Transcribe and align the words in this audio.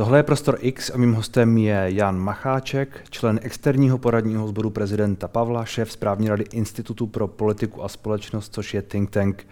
Tohle 0.00 0.18
je 0.18 0.22
Prostor 0.22 0.58
X 0.60 0.90
a 0.90 0.96
mým 0.96 1.12
hostem 1.12 1.58
je 1.58 1.84
Jan 1.86 2.18
Macháček, 2.18 3.04
člen 3.10 3.40
externího 3.42 3.98
poradního 3.98 4.48
sboru 4.48 4.70
prezidenta 4.70 5.28
Pavla, 5.28 5.64
šéf 5.64 5.92
správní 5.92 6.28
rady 6.28 6.44
Institutu 6.52 7.06
pro 7.06 7.28
politiku 7.28 7.84
a 7.84 7.88
společnost, 7.88 8.54
což 8.54 8.74
je 8.74 8.82
think 8.82 9.10
tank 9.10 9.46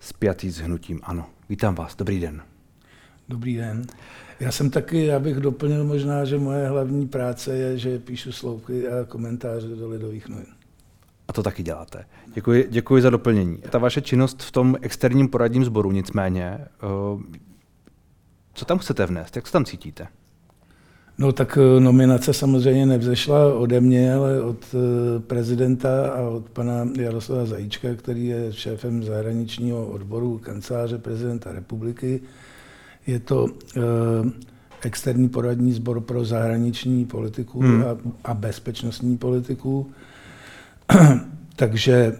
spjatý 0.00 0.50
s 0.50 0.58
hnutím 0.58 1.00
ANO. 1.02 1.26
Vítám 1.48 1.74
vás, 1.74 1.96
dobrý 1.96 2.20
den. 2.20 2.42
Dobrý 3.28 3.56
den. 3.56 3.86
Já 4.40 4.52
jsem 4.52 4.70
taky, 4.70 5.06
já 5.06 5.18
bych 5.18 5.36
doplnil 5.36 5.84
možná, 5.84 6.24
že 6.24 6.38
moje 6.38 6.68
hlavní 6.68 7.08
práce 7.08 7.56
je, 7.56 7.78
že 7.78 7.98
píšu 7.98 8.32
sloupky 8.32 8.88
a 8.88 9.04
komentáře 9.04 9.68
do 9.68 9.88
Lidových 9.88 10.28
novin. 10.28 10.46
A 11.28 11.32
to 11.32 11.42
taky 11.42 11.62
děláte. 11.62 12.04
Děkuji, 12.34 12.66
děkuji 12.70 13.02
za 13.02 13.10
doplnění. 13.10 13.58
Ta 13.70 13.78
vaše 13.78 14.00
činnost 14.00 14.42
v 14.42 14.52
tom 14.52 14.76
externím 14.80 15.28
poradním 15.28 15.64
sboru 15.64 15.92
nicméně, 15.92 16.58
eh, 16.58 17.42
co 18.54 18.64
tam 18.64 18.78
chcete 18.78 19.06
vnést? 19.06 19.36
Jak 19.36 19.46
se 19.46 19.52
tam 19.52 19.64
cítíte? 19.64 20.06
No 21.18 21.32
tak 21.32 21.58
eh, 21.60 21.80
nominace 21.80 22.34
samozřejmě 22.34 22.86
nevzešla 22.86 23.54
ode 23.54 23.80
mě, 23.80 24.14
ale 24.14 24.42
od 24.42 24.74
eh, 24.74 25.20
prezidenta 25.20 26.10
a 26.10 26.20
od 26.20 26.50
pana 26.50 26.88
Jaroslava 26.96 27.46
Zajíčka, 27.46 27.88
který 27.94 28.26
je 28.26 28.52
šéfem 28.52 29.04
zahraničního 29.04 29.86
odboru 29.86 30.38
kanceláře 30.38 30.98
prezidenta 30.98 31.52
republiky. 31.52 32.20
Je 33.06 33.20
to 33.20 33.48
externí 34.82 35.28
poradní 35.28 35.72
sbor 35.72 36.00
pro 36.00 36.24
zahraniční 36.24 37.04
politiku 37.04 37.60
hmm. 37.60 37.84
a, 37.84 37.96
a 38.24 38.34
bezpečnostní 38.34 39.18
politiku. 39.18 39.90
Takže 41.56 42.18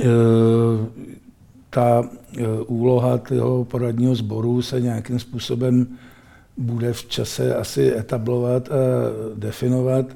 eh, 0.00 0.04
ta 1.76 2.02
eh, 2.02 2.42
úloha 2.66 3.18
toho 3.18 3.64
poradního 3.64 4.14
sboru 4.14 4.62
se 4.62 4.80
nějakým 4.80 5.18
způsobem 5.18 5.86
bude 6.56 6.92
v 6.92 7.04
čase 7.04 7.54
asi 7.54 7.96
etablovat 7.96 8.68
a 8.68 8.74
definovat. 9.34 10.06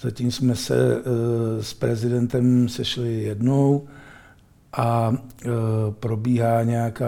Zatím 0.00 0.30
jsme 0.30 0.54
se 0.54 0.96
eh, 0.96 1.62
s 1.62 1.74
prezidentem 1.74 2.68
sešli 2.68 3.22
jednou 3.22 3.88
a 4.72 5.16
probíhá 5.90 6.62
nějaká 6.62 7.06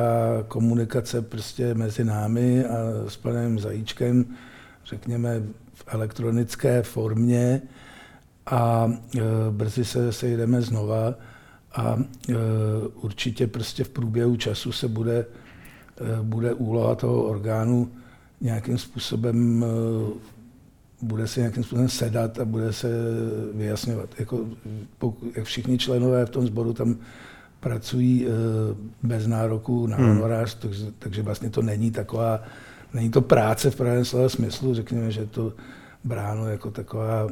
komunikace 0.48 1.22
prostě 1.22 1.74
mezi 1.74 2.04
námi 2.04 2.64
a 2.64 2.76
s 3.08 3.16
panem 3.16 3.58
Zajíčkem, 3.58 4.24
řekněme 4.86 5.42
v 5.74 5.84
elektronické 5.86 6.82
formě 6.82 7.62
a 8.46 8.92
brzy 9.50 9.84
se 9.84 10.12
sejdeme 10.12 10.62
znova 10.62 11.14
a 11.74 11.96
e, 12.28 12.34
určitě 12.94 13.46
prostě 13.46 13.84
v 13.84 13.88
průběhu 13.88 14.36
času 14.36 14.72
se 14.72 14.88
bude, 14.88 15.18
e, 15.18 16.22
bude 16.22 16.54
úloha 16.54 16.94
toho 16.94 17.22
orgánu 17.22 17.90
nějakým 18.40 18.78
způsobem 18.78 19.64
bude 21.02 21.28
se 21.28 21.40
nějakým 21.40 21.64
způsobem 21.64 21.88
sedat 21.88 22.38
a 22.38 22.44
bude 22.44 22.72
se 22.72 22.88
vyjasňovat. 23.54 24.08
Jako, 24.18 24.40
pokud, 24.98 25.36
jak 25.36 25.44
všichni 25.44 25.78
členové 25.78 26.26
v 26.26 26.30
tom 26.30 26.46
sboru 26.46 26.72
tam 26.72 26.96
pracují 27.60 28.26
bez 29.02 29.26
nároku 29.26 29.86
na 29.86 29.96
hmm. 29.96 30.08
honorář, 30.08 30.52
hmm. 30.52 30.62
takže, 30.62 30.86
takže 30.98 31.22
vlastně 31.22 31.50
to 31.50 31.62
není 31.62 31.90
taková, 31.90 32.42
není 32.94 33.10
to 33.10 33.20
práce 33.20 33.70
v 33.70 33.76
pravém 33.76 34.04
slova 34.04 34.28
smyslu, 34.28 34.74
řekněme, 34.74 35.10
že 35.10 35.26
to 35.26 35.52
bráno 36.04 36.48
jako 36.48 36.70
taková 36.70 37.28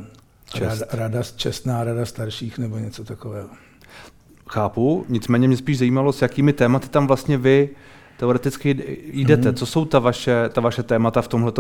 Čest. 0.54 0.80
Rada, 0.80 0.86
rada, 0.92 1.22
čestná 1.36 1.84
rada 1.84 2.06
starších 2.06 2.58
nebo 2.58 2.78
něco 2.78 3.04
takového. 3.04 3.48
Chápu, 4.52 5.04
nicméně 5.08 5.48
mě 5.48 5.56
spíš 5.56 5.78
zajímalo, 5.78 6.12
s 6.12 6.22
jakými 6.22 6.52
tématy 6.52 6.88
tam 6.88 7.06
vlastně 7.06 7.38
vy 7.38 7.68
teoreticky 8.16 8.98
jdete. 9.12 9.48
Mm. 9.48 9.54
Co 9.54 9.66
jsou 9.66 9.84
ta 9.84 9.98
vaše, 9.98 10.48
ta 10.48 10.60
vaše 10.60 10.82
témata 10.82 11.22
v 11.22 11.28
tomhle 11.28 11.52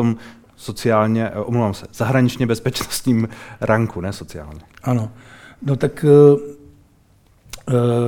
sociálně, 0.56 1.28
eh, 1.28 1.38
omlouvám 1.38 1.74
se, 1.74 1.86
zahraničně 1.94 2.46
bezpečnostním 2.46 3.28
ranku, 3.60 4.00
ne 4.00 4.12
sociálně? 4.12 4.60
Ano, 4.82 5.12
no 5.62 5.76
tak 5.76 6.04
uh, 6.08 6.40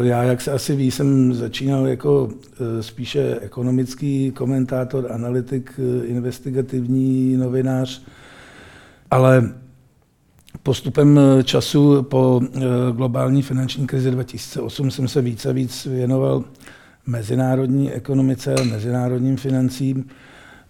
já, 0.06 0.22
jak 0.22 0.40
se 0.40 0.52
asi 0.52 0.76
ví, 0.76 0.90
jsem 0.90 1.34
začínal 1.34 1.86
jako 1.86 2.28
spíše 2.80 3.38
ekonomický 3.40 4.30
komentátor, 4.30 5.12
analytik, 5.12 5.80
investigativní 6.04 7.36
novinář, 7.36 8.02
ale 9.10 9.52
Postupem 10.62 11.18
eh, 11.18 11.42
času 11.44 12.02
po 12.02 12.40
eh, 12.44 12.60
globální 12.92 13.42
finanční 13.42 13.86
krizi 13.86 14.10
2008 14.10 14.90
jsem 14.90 15.08
se 15.08 15.22
více 15.22 15.48
a 15.48 15.52
víc 15.52 15.86
věnoval 15.86 16.44
mezinárodní 17.06 17.92
ekonomice 17.92 18.54
a 18.54 18.64
mezinárodním 18.64 19.36
financím, 19.36 20.06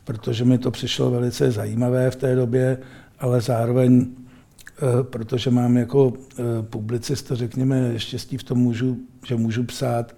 protože 0.05 0.45
mi 0.45 0.59
to 0.59 0.71
přišlo 0.71 1.11
velice 1.11 1.51
zajímavé 1.51 2.11
v 2.11 2.17
té 2.17 2.37
době, 2.37 2.79
ale 3.19 3.41
zároveň, 3.41 4.07
eh, 4.07 5.03
protože 5.03 5.51
mám 5.51 5.77
jako 5.77 6.13
publicista, 6.61 7.35
řekněme, 7.35 7.99
štěstí 7.99 8.39
v 8.39 8.45
tom, 8.45 8.59
můžu, 8.59 8.97
že 9.27 9.37
můžu 9.37 9.65
psát 9.65 10.15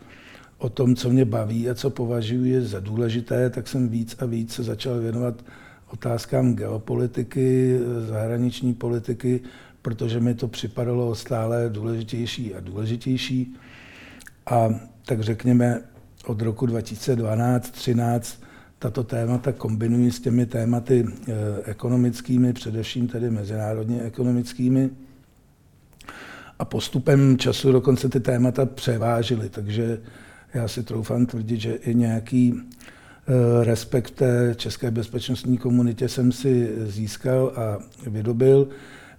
o 0.59 0.69
tom, 0.69 0.97
co 0.97 1.11
mě 1.11 1.25
baví 1.25 1.71
a 1.71 1.75
co 1.75 1.91
považuji 1.91 2.63
za 2.63 2.81
důležité, 2.81 3.51
tak 3.51 3.69
jsem 3.69 3.89
víc 3.89 4.17
a 4.19 4.27
víc 4.27 4.53
se 4.53 4.63
začal 4.63 5.01
věnovat 5.01 5.45
otázkám 5.94 6.55
geopolitiky, 6.55 7.78
zahraniční 8.09 8.75
politiky, 8.75 9.41
protože 9.82 10.21
mi 10.21 10.34
to 10.34 10.49
připadalo 10.49 11.15
stále 11.15 11.69
důležitější 11.69 12.55
a 12.55 12.60
důležitější. 12.60 13.55
A 14.47 14.69
tak 15.06 15.21
řekněme, 15.21 15.82
od 16.27 16.43
roku 16.43 16.66
2012-13 16.66 18.43
tato 18.78 19.05
témata 19.05 19.53
kombinují 19.53 20.10
s 20.10 20.21
těmi 20.21 20.47
tématy 20.47 21.06
eh, 21.06 21.32
ekonomickými, 21.65 22.53
především 22.53 23.09
tedy 23.09 23.31
mezinárodně 23.31 24.03
ekonomickými. 24.03 24.91
A 26.59 26.65
postupem 26.65 27.38
času 27.38 27.72
dokonce 27.72 28.09
ty 28.09 28.21
témata 28.21 28.66
převážily, 28.66 29.49
takže 29.49 30.00
já 30.55 30.69
si 30.69 30.82
troufám 30.82 31.26
tvrdit, 31.26 31.61
že 31.61 31.75
i 31.75 31.94
nějaký 31.94 32.55
respekt 33.62 34.11
té 34.11 34.55
české 34.57 34.91
bezpečnostní 34.91 35.59
komunitě 35.59 36.09
jsem 36.09 36.33
si 36.33 36.71
získal 36.87 37.53
a 37.57 37.79
vydobil. 38.07 38.69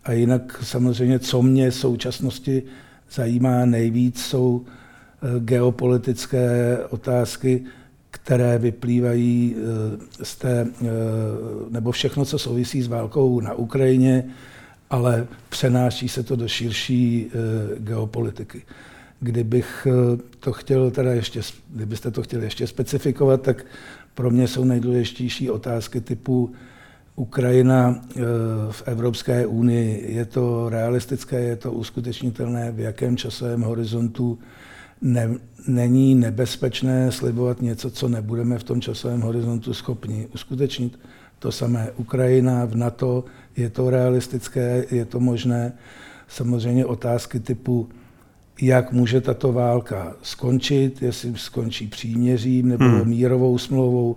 A 0.03 0.11
jinak 0.11 0.59
samozřejmě, 0.63 1.19
co 1.19 1.41
mě 1.41 1.71
v 1.71 1.75
současnosti 1.75 2.63
zajímá 3.11 3.66
nejvíc, 3.66 4.21
jsou 4.21 4.66
eh, 4.66 5.39
geopolitické 5.39 6.77
otázky, 6.89 7.63
které 8.11 8.57
vyplývají 8.57 9.55
eh, 9.55 10.25
z 10.25 10.35
té, 10.35 10.67
eh, 10.81 10.85
nebo 11.69 11.91
všechno, 11.91 12.25
co 12.25 12.39
souvisí 12.39 12.81
s 12.81 12.87
válkou 12.87 13.39
na 13.39 13.53
Ukrajině, 13.53 14.23
ale 14.89 15.27
přenáší 15.49 16.09
se 16.09 16.23
to 16.23 16.35
do 16.35 16.47
širší 16.47 17.31
geopolitiky. 17.77 18.61
Kdybych 19.19 19.87
to 20.39 20.53
chtěl 20.53 20.91
teda 20.91 21.13
ještě, 21.13 21.41
kdybyste 21.69 22.11
to 22.11 22.23
chtěli 22.23 22.43
ještě 22.43 22.67
specifikovat, 22.67 23.41
tak 23.41 23.65
pro 24.13 24.29
mě 24.31 24.47
jsou 24.47 24.63
nejdůležitější 24.63 25.49
otázky 25.49 26.01
typu 26.01 26.51
Ukrajina 27.15 27.95
eh, 27.95 28.21
v 28.71 28.83
Evropské 28.85 29.45
unii, 29.45 30.13
je 30.13 30.25
to 30.25 30.69
realistické, 30.69 31.39
je 31.41 31.55
to 31.55 31.71
uskutečnitelné, 31.71 32.71
v 32.71 32.79
jakém 32.79 33.17
časovém 33.17 33.61
horizontu 33.61 34.39
ne, 35.01 35.29
není 35.67 36.15
nebezpečné 36.15 37.11
slibovat 37.11 37.61
něco, 37.61 37.91
co 37.91 38.07
nebudeme 38.07 38.59
v 38.59 38.63
tom 38.63 38.81
časovém 38.81 39.21
horizontu 39.21 39.73
schopni 39.73 40.27
uskutečnit. 40.33 40.99
To 41.39 41.51
samé 41.51 41.91
Ukrajina 41.95 42.65
v 42.65 42.75
NATO, 42.75 43.25
je 43.55 43.69
to 43.69 43.89
realistické, 43.89 44.85
je 44.91 45.05
to 45.05 45.19
možné. 45.19 45.73
Samozřejmě 46.27 46.85
otázky 46.85 47.39
typu, 47.39 47.89
jak 48.61 48.91
může 48.91 49.21
tato 49.21 49.53
válka 49.53 50.16
skončit, 50.21 51.01
jestli 51.01 51.33
skončí 51.35 51.88
příměřím 51.88 52.69
nebo 52.69 52.83
hmm. 52.83 53.09
mírovou 53.09 53.57
smlouvou, 53.57 54.16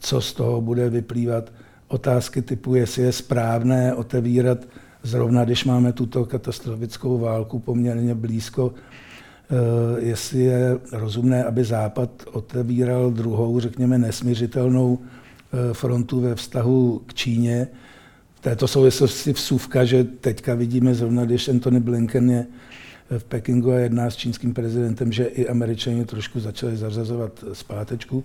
co 0.00 0.20
z 0.20 0.32
toho 0.32 0.60
bude 0.60 0.90
vyplývat 0.90 1.52
otázky 1.88 2.42
typu, 2.42 2.74
jestli 2.74 3.02
je 3.02 3.12
správné 3.12 3.94
otevírat, 3.94 4.58
zrovna 5.02 5.44
když 5.44 5.64
máme 5.64 5.92
tuto 5.92 6.24
katastrofickou 6.24 7.18
válku 7.18 7.58
poměrně 7.58 8.14
blízko, 8.14 8.74
eh, 8.74 10.00
jestli 10.00 10.40
je 10.40 10.78
rozumné, 10.92 11.44
aby 11.44 11.64
Západ 11.64 12.10
otevíral 12.32 13.10
druhou, 13.10 13.60
řekněme, 13.60 13.98
nesměřitelnou 13.98 14.98
eh, 14.98 15.74
frontu 15.74 16.20
ve 16.20 16.34
vztahu 16.34 17.02
k 17.06 17.14
Číně. 17.14 17.68
V 18.34 18.40
této 18.40 18.68
souvislosti 18.68 19.32
vsuvka, 19.32 19.84
že 19.84 20.04
teďka 20.04 20.54
vidíme 20.54 20.94
zrovna, 20.94 21.24
když 21.24 21.48
Antony 21.48 21.80
Blinken 21.80 22.30
je 22.30 22.46
v 23.18 23.24
Pekingu 23.24 23.72
a 23.72 23.78
jedná 23.78 24.10
s 24.10 24.16
čínským 24.16 24.54
prezidentem, 24.54 25.12
že 25.12 25.24
i 25.24 25.48
američani 25.48 26.04
trošku 26.04 26.40
začali 26.40 26.76
zařazovat 26.76 27.44
zpátečku. 27.52 28.24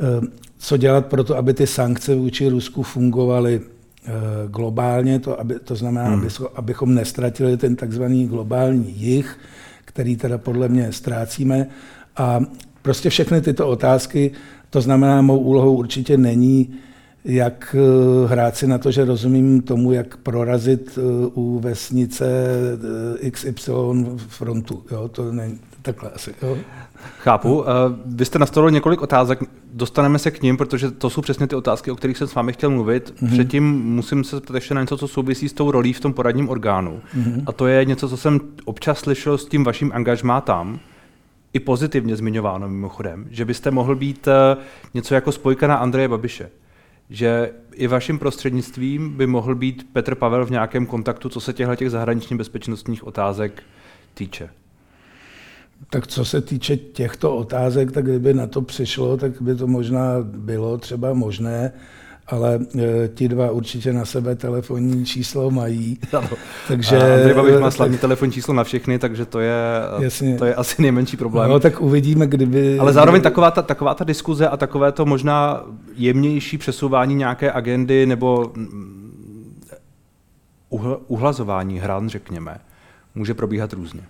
Eh, 0.00 0.26
co 0.58 0.76
dělat 0.76 1.06
pro 1.06 1.24
to, 1.24 1.36
aby 1.36 1.54
ty 1.54 1.66
sankce 1.66 2.14
vůči 2.14 2.48
Rusku 2.48 2.82
fungovaly 2.82 3.60
eh, 3.60 4.10
globálně, 4.48 5.18
to, 5.18 5.40
aby, 5.40 5.58
to 5.64 5.76
znamená, 5.76 6.08
hmm. 6.08 6.28
abychom 6.54 6.94
nestratili 6.94 7.56
ten 7.56 7.76
takzvaný 7.76 8.26
globální 8.26 8.94
jich, 8.96 9.38
který 9.84 10.16
teda 10.16 10.38
podle 10.38 10.68
mě 10.68 10.92
ztrácíme. 10.92 11.66
A 12.16 12.40
prostě 12.82 13.10
všechny 13.10 13.40
tyto 13.40 13.68
otázky, 13.68 14.30
to 14.70 14.80
znamená, 14.80 15.22
mou 15.22 15.38
úlohou 15.38 15.76
určitě 15.76 16.16
není 16.16 16.74
jak 17.24 17.76
hrát 18.26 18.56
si 18.56 18.66
na 18.66 18.78
to, 18.78 18.90
že 18.90 19.04
rozumím 19.04 19.62
tomu, 19.62 19.92
jak 19.92 20.16
prorazit 20.16 20.98
u 21.34 21.58
vesnice 21.58 22.26
XY 23.30 23.72
frontu. 24.16 24.82
Jo? 24.90 25.08
To 25.08 25.32
není 25.32 25.58
takhle 25.82 26.10
asi. 26.10 26.34
Jo? 26.42 26.58
Chápu. 27.18 27.64
Vy 28.06 28.24
jste 28.24 28.38
nastavil 28.38 28.70
několik 28.70 29.02
otázek, 29.02 29.38
dostaneme 29.72 30.18
se 30.18 30.30
k 30.30 30.42
ním, 30.42 30.56
protože 30.56 30.90
to 30.90 31.10
jsou 31.10 31.20
přesně 31.20 31.46
ty 31.46 31.56
otázky, 31.56 31.90
o 31.90 31.96
kterých 31.96 32.18
jsem 32.18 32.28
s 32.28 32.34
vámi 32.34 32.52
chtěl 32.52 32.70
mluvit. 32.70 33.14
Mm-hmm. 33.16 33.30
Předtím 33.32 33.64
musím 33.70 34.24
se 34.24 34.36
zeptat 34.36 34.54
ještě 34.54 34.74
na 34.74 34.80
něco, 34.80 34.96
co 34.96 35.08
souvisí 35.08 35.48
s 35.48 35.52
tou 35.52 35.70
rolí 35.70 35.92
v 35.92 36.00
tom 36.00 36.12
poradním 36.12 36.48
orgánu. 36.48 37.00
Mm-hmm. 37.18 37.42
A 37.46 37.52
to 37.52 37.66
je 37.66 37.84
něco, 37.84 38.08
co 38.08 38.16
jsem 38.16 38.40
občas 38.64 38.98
slyšel 38.98 39.38
s 39.38 39.46
tím 39.46 39.64
vaším 39.64 39.92
angažmá 39.94 40.40
tam, 40.40 40.80
i 41.52 41.60
pozitivně 41.60 42.16
zmiňováno 42.16 42.68
mimochodem, 42.68 43.26
že 43.30 43.44
byste 43.44 43.70
mohl 43.70 43.96
být 43.96 44.28
eh, 44.28 44.56
něco 44.94 45.14
jako 45.14 45.32
spojka 45.32 45.66
na 45.66 45.76
Andreje 45.76 46.08
Babiše. 46.08 46.50
Že 47.12 47.50
i 47.74 47.86
vaším 47.86 48.18
prostřednictvím 48.18 49.16
by 49.16 49.26
mohl 49.26 49.54
být 49.54 49.86
Petr 49.92 50.14
Pavel 50.14 50.46
v 50.46 50.50
nějakém 50.50 50.86
kontaktu, 50.86 51.28
co 51.28 51.40
se 51.40 51.52
těchto 51.52 51.76
těch 51.76 51.90
zahraničně 51.90 52.36
bezpečnostních 52.36 53.06
otázek 53.06 53.62
týče. 54.14 54.48
Tak 55.90 56.06
co 56.06 56.24
se 56.24 56.40
týče 56.40 56.76
těchto 56.76 57.36
otázek, 57.36 57.92
tak 57.92 58.04
kdyby 58.04 58.34
na 58.34 58.46
to 58.46 58.62
přišlo, 58.62 59.16
tak 59.16 59.42
by 59.42 59.54
to 59.54 59.66
možná 59.66 60.16
bylo 60.22 60.78
třeba 60.78 61.14
možné, 61.14 61.72
ale 62.32 62.58
e, 62.78 63.08
ti 63.08 63.28
dva 63.28 63.50
určitě 63.50 63.92
na 63.92 64.04
sebe 64.04 64.36
telefonní 64.36 65.06
číslo 65.06 65.50
mají. 65.50 65.98
Ano. 66.12 66.28
Takže, 66.68 66.96
a 66.96 67.14
Andrej 67.14 67.34
Babiš 67.34 67.54
má 67.60 67.70
slavný 67.70 67.94
tak, 67.94 68.00
telefonní 68.00 68.32
číslo 68.32 68.54
na 68.54 68.64
všechny, 68.64 68.98
takže 68.98 69.26
to 69.26 69.40
je, 69.40 69.54
jasně. 69.98 70.38
to 70.38 70.44
je 70.44 70.54
asi 70.54 70.82
nejmenší 70.82 71.16
problém. 71.16 71.50
No, 71.50 71.60
tak 71.60 71.80
uvidíme, 71.80 72.26
kdyby... 72.26 72.78
Ale 72.78 72.92
zároveň 72.92 73.20
kdyby... 73.20 73.30
taková, 73.30 73.50
ta, 73.50 73.62
taková 73.62 73.94
ta 73.94 74.04
diskuze 74.04 74.48
a 74.48 74.56
takové 74.56 74.92
to 74.92 75.06
možná 75.06 75.64
jemnější 75.94 76.58
přesouvání 76.58 77.14
nějaké 77.14 77.52
agendy 77.52 78.06
nebo 78.06 78.52
mm, 78.56 79.60
uhlazování 81.06 81.78
hran, 81.78 82.08
řekněme, 82.08 82.58
může 83.14 83.34
probíhat 83.34 83.72
různě. 83.72 84.00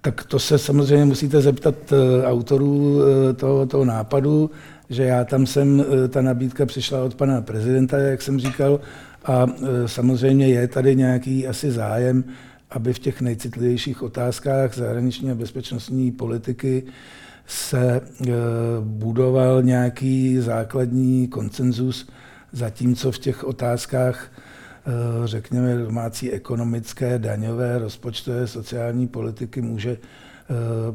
Tak 0.00 0.24
to 0.24 0.38
se 0.38 0.58
samozřejmě 0.58 1.04
musíte 1.04 1.40
zeptat 1.40 1.74
eh, 1.92 2.26
autorů 2.26 3.00
eh, 3.00 3.32
toho, 3.32 3.66
toho 3.66 3.84
nápadu, 3.84 4.50
že 4.92 5.04
já 5.04 5.24
tam 5.24 5.46
jsem, 5.46 5.84
eh, 6.04 6.08
ta 6.08 6.22
nabídka 6.22 6.66
přišla 6.66 7.04
od 7.04 7.14
pana 7.14 7.40
prezidenta, 7.40 7.98
jak 7.98 8.22
jsem 8.22 8.40
říkal, 8.40 8.80
a 9.24 9.46
samozřejmě 9.86 10.48
je 10.48 10.68
tady 10.68 10.96
nějaký 10.96 11.46
asi 11.46 11.70
zájem, 11.70 12.24
aby 12.70 12.92
v 12.92 12.98
těch 12.98 13.20
nejcitlivějších 13.20 14.02
otázkách 14.02 14.74
zahraniční 14.74 15.30
a 15.30 15.34
bezpečnostní 15.34 16.12
politiky 16.12 16.82
se 17.46 18.00
budoval 18.80 19.62
nějaký 19.62 20.38
základní 20.38 21.28
koncenzus, 21.28 22.08
zatímco 22.52 23.12
v 23.12 23.18
těch 23.18 23.44
otázkách 23.44 24.30
Eh, 24.86 25.26
řekněme, 25.26 25.76
domácí 25.76 26.32
ekonomické, 26.32 27.18
daňové, 27.18 27.78
rozpočtové, 27.78 28.46
sociální 28.46 29.08
politiky 29.08 29.60
může 29.60 29.90
eh, 29.90 29.98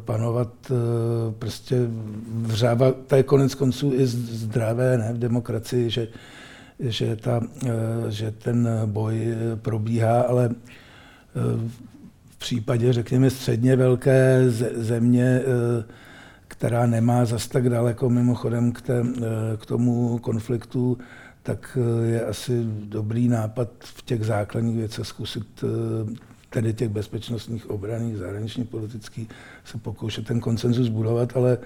panovat 0.06 0.54
eh, 0.72 0.76
prostě 1.40 1.88
vřáva, 2.42 2.92
to 2.92 3.16
je 3.16 3.24
konec 3.24 3.56
konců 3.56 3.94
i 3.94 4.06
zdravé 4.08 4.98
ne, 4.98 5.14
v 5.14 5.18
demokracii, 5.18 5.90
že, 5.90 6.08
že, 6.80 7.16
ta, 7.16 7.42
že 8.10 8.32
ten 8.32 8.70
boj 8.86 9.36
probíhá, 9.56 10.22
ale 10.22 10.50
v 12.30 12.38
případě, 12.38 12.94
řekněme, 12.94 13.30
středně 13.30 13.76
velké 13.76 14.44
země, 14.76 15.42
která 16.48 16.86
nemá 16.86 17.26
zas 17.26 17.48
tak 17.48 17.70
daleko 17.70 18.10
mimochodem 18.10 18.72
k, 18.72 18.82
té, 18.82 19.04
k 19.58 19.66
tomu 19.66 20.20
konfliktu, 20.20 20.98
tak 21.48 21.78
eh, 21.82 22.08
je 22.08 22.26
asi 22.26 22.64
dobrý 22.84 23.28
nápad 23.28 23.70
v 23.80 24.02
těch 24.02 24.26
základních 24.26 24.78
věcech 24.78 25.08
zkusit 25.08 25.64
eh, 25.64 26.16
tedy 26.50 26.74
těch 26.74 26.90
bezpečnostních, 26.90 27.70
obraných, 27.70 28.18
zahraničně 28.18 28.66
politických, 28.66 29.28
se 29.66 29.78
pokoušet 29.78 30.28
ten 30.28 30.40
konsenzus 30.40 30.88
budovat, 30.90 31.38
ale 31.38 31.58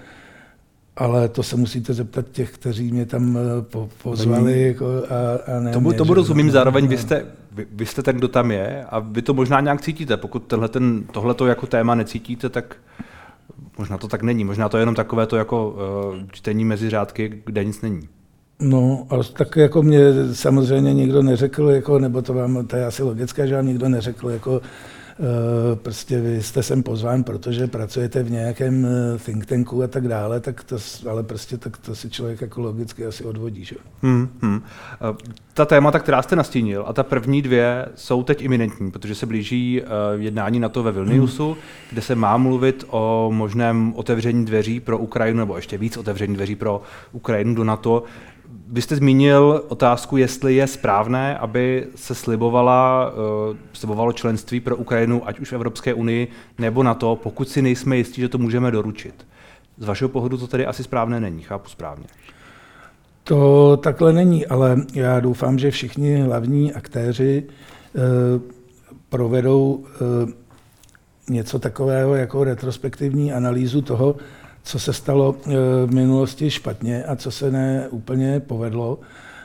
ale 0.96 1.28
to 1.28 1.42
se 1.42 1.56
musíte 1.56 1.94
zeptat 1.94 2.26
těch, 2.32 2.50
kteří 2.50 2.92
mě 2.92 3.06
tam 3.06 3.36
eh, 3.36 3.62
po, 3.62 3.88
pozvali. 4.02 4.62
Jako 4.62 4.86
a, 4.86 5.52
a 5.56 5.60
ne 5.60 5.72
tomu, 5.72 5.88
mě, 5.88 5.98
tomu 5.98 6.14
rozumím, 6.14 6.46
no, 6.46 6.52
zároveň 6.52 6.86
vy 6.86 6.98
jste, 6.98 7.26
vy, 7.52 7.66
vy 7.72 7.86
jste 7.86 8.02
ten, 8.02 8.16
kdo 8.16 8.28
tam 8.28 8.50
je 8.50 8.84
a 8.84 8.98
vy 8.98 9.22
to 9.22 9.34
možná 9.34 9.60
nějak 9.60 9.80
cítíte. 9.80 10.16
Pokud 10.16 10.38
tenhle 10.38 10.68
ten, 10.68 11.04
tohleto 11.12 11.46
jako 11.46 11.66
téma 11.66 11.94
necítíte, 11.94 12.48
tak 12.48 12.76
možná 13.78 13.98
to 13.98 14.08
tak 14.08 14.22
není. 14.22 14.44
Možná 14.44 14.68
to 14.68 14.76
je 14.76 14.82
jenom 14.82 14.94
takové 14.94 15.26
to 15.26 15.36
jako 15.36 15.70
uh, 15.70 16.28
čtení 16.32 16.64
mezi 16.64 16.90
řádky, 16.90 17.42
kde 17.46 17.64
nic 17.64 17.82
není. 17.82 18.08
No, 18.62 19.06
ale 19.10 19.24
tak 19.32 19.56
jako 19.56 19.82
mě 19.82 20.00
samozřejmě 20.32 20.94
nikdo 20.94 21.22
neřekl, 21.22 21.70
jako, 21.70 21.98
nebo 21.98 22.22
to 22.22 22.34
vám, 22.34 22.66
to 22.66 22.76
je 22.76 22.86
asi 22.86 23.02
logické, 23.02 23.48
že 23.48 23.56
vám 23.56 23.66
nikdo 23.66 23.88
neřekl, 23.88 24.30
jako, 24.30 24.60
Uh, 25.18 25.78
prostě 25.78 26.20
vy 26.20 26.42
jste 26.42 26.62
sem 26.62 26.82
pozván, 26.82 27.24
protože 27.24 27.66
pracujete 27.66 28.22
v 28.22 28.30
nějakém 28.30 28.86
eh, 28.86 29.18
think 29.18 29.46
tanku 29.46 29.82
a 29.82 29.86
tak 29.86 30.08
dále, 30.08 30.40
tak 30.40 30.64
to, 30.64 30.76
ale 31.10 31.22
prostě 31.22 31.56
tak 31.58 31.76
to 31.76 31.94
si 31.94 32.10
člověk 32.10 32.40
jako 32.40 32.60
logicky 32.60 33.06
asi 33.06 33.24
odvodí. 33.24 33.64
Že? 33.64 33.76
Hmm, 34.02 34.28
hmm. 34.42 34.62
Ta 35.54 35.64
témata, 35.64 35.98
která 35.98 36.22
jste 36.22 36.36
nastínil, 36.36 36.84
a 36.86 36.92
ta 36.92 37.02
první 37.02 37.42
dvě 37.42 37.86
jsou 37.94 38.22
teď 38.22 38.42
iminentní, 38.42 38.90
protože 38.90 39.14
se 39.14 39.26
blíží 39.26 39.82
jednání 40.18 40.60
na 40.60 40.68
to 40.68 40.82
ve 40.82 40.92
Vilniusu, 40.92 41.46
hmm. 41.46 41.60
kde 41.90 42.02
se 42.02 42.14
má 42.14 42.36
mluvit 42.36 42.84
o 42.90 43.30
možném 43.34 43.92
otevření 43.96 44.44
dveří 44.44 44.80
pro 44.80 44.98
Ukrajinu, 44.98 45.38
nebo 45.38 45.56
ještě 45.56 45.78
víc 45.78 45.96
otevření 45.96 46.34
dveří 46.34 46.56
pro 46.56 46.82
Ukrajinu 47.12 47.54
do 47.54 47.64
NATO. 47.64 48.04
Vy 48.72 48.82
jste 48.82 48.96
zmínil 48.96 49.64
otázku, 49.68 50.16
jestli 50.16 50.54
je 50.54 50.66
správné, 50.66 51.38
aby 51.38 51.86
se 51.94 52.14
slibovala, 52.14 53.10
uh, 53.50 53.56
slibovalo 53.72 54.12
členství 54.12 54.60
pro 54.60 54.76
Ukrajinu, 54.76 55.28
ať 55.28 55.40
už 55.40 55.50
v 55.50 55.54
Evropské 55.54 55.94
unii 55.94 56.28
nebo 56.58 56.82
na 56.82 56.94
to, 56.94 57.16
pokud 57.16 57.48
si 57.48 57.62
nejsme 57.62 57.96
jistí, 57.96 58.20
že 58.20 58.28
to 58.28 58.38
můžeme 58.38 58.70
doručit. 58.70 59.26
Z 59.78 59.84
vašeho 59.84 60.08
pohledu 60.08 60.38
to 60.38 60.46
tedy 60.46 60.66
asi 60.66 60.84
správné 60.84 61.20
není, 61.20 61.42
chápu 61.42 61.68
správně. 61.68 62.04
To 63.24 63.76
takhle 63.76 64.12
není, 64.12 64.46
ale 64.46 64.76
já 64.94 65.20
doufám, 65.20 65.58
že 65.58 65.70
všichni 65.70 66.20
hlavní 66.20 66.72
aktéři 66.72 67.42
uh, 67.44 68.02
provedou 69.08 69.72
uh, 69.72 70.30
něco 71.30 71.58
takového 71.58 72.14
jako 72.14 72.44
retrospektivní 72.44 73.32
analýzu 73.32 73.82
toho, 73.82 74.16
co 74.62 74.78
se 74.78 74.92
stalo 74.92 75.36
eh, 75.46 75.50
v 75.86 75.94
minulosti 75.94 76.50
špatně 76.50 77.04
a 77.04 77.16
co 77.16 77.30
se 77.30 77.50
ne 77.50 77.88
úplně 77.90 78.40
povedlo. 78.40 78.98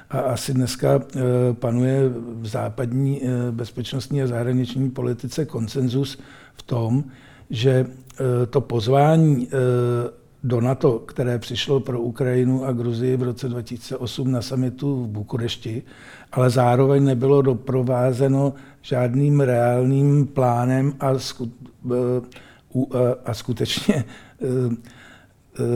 A 0.10 0.20
asi 0.20 0.54
dneska 0.54 1.00
eh, 1.00 1.20
panuje 1.54 2.10
v 2.42 2.48
západní 2.48 3.22
eh, 3.24 3.52
bezpečnostní 3.52 4.24
a 4.24 4.28
zahraniční 4.28 4.90
politice 4.90 5.46
konsenzus 5.46 6.20
v 6.54 6.64
tom, 6.64 7.04
že 7.50 7.86
to 8.50 8.62
pozvání 8.62 9.48
do 10.44 10.62
NATO, 10.62 11.00
které 11.00 11.40
přišlo 11.40 11.80
pro 11.80 12.02
Ukrajinu 12.02 12.66
a 12.66 12.72
Gruzii 12.72 13.18
v 13.18 13.24
roce 13.24 13.50
2008 13.50 14.32
na 14.32 14.42
samitu 14.42 15.04
v 15.04 15.08
Bukurešti, 15.08 15.84
ale 16.32 16.50
zároveň 16.50 17.04
nebylo 17.04 17.42
doprovázeno 17.42 18.54
žádným 18.82 19.40
reálným 19.40 20.28
plánem 20.28 20.94
a, 21.00 21.20
sku, 21.20 21.52
a 23.26 23.34
skutečně 23.34 24.04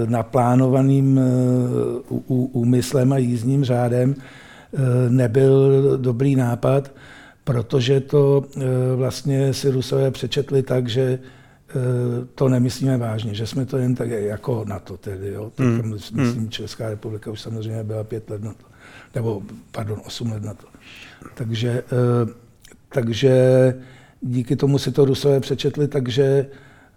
naplánovaným 0.06 1.20
eh, 1.20 1.24
úmyslem 2.52 3.14
a 3.14 3.18
jízdním 3.18 3.64
řádem 3.64 4.16
eh, 4.16 4.78
nebyl 5.10 5.82
dobrý 5.98 6.36
nápad, 6.36 6.92
protože 7.44 8.00
to 8.00 8.46
vlastně 8.96 9.54
si 9.54 9.70
Rusové 9.70 10.12
přečetli 10.12 10.64
tak, 10.64 10.90
že 10.90 11.20
to 12.36 12.50
nemyslíme 12.50 12.98
vážně, 12.98 13.34
že 13.34 13.48
jsme 13.48 13.66
to 13.66 13.78
jen 13.78 13.96
tak 13.96 14.10
jako 14.10 14.66
na 14.68 14.80
to 14.80 14.98
tedy. 14.98 15.28
Jo. 15.28 15.52
Hmm. 15.58 15.80
hmm. 15.80 15.90
Myslím, 16.14 16.50
Česká 16.50 16.90
republika 16.90 17.32
už 17.32 17.42
samozřejmě 17.42 17.84
byla 17.84 18.04
pět 18.04 18.30
let 18.30 18.44
na 18.44 18.54
to, 18.54 18.66
nebo 19.16 19.42
pardon, 19.72 20.02
osm 20.06 20.32
let 20.32 20.44
na 20.44 20.54
to. 20.54 20.68
Takže, 21.34 21.84
takže 22.94 23.34
díky 24.22 24.56
tomu 24.56 24.78
si 24.78 24.92
to 24.92 25.06
Rusové 25.06 25.40
přečetli, 25.40 25.88
takže 25.88 26.46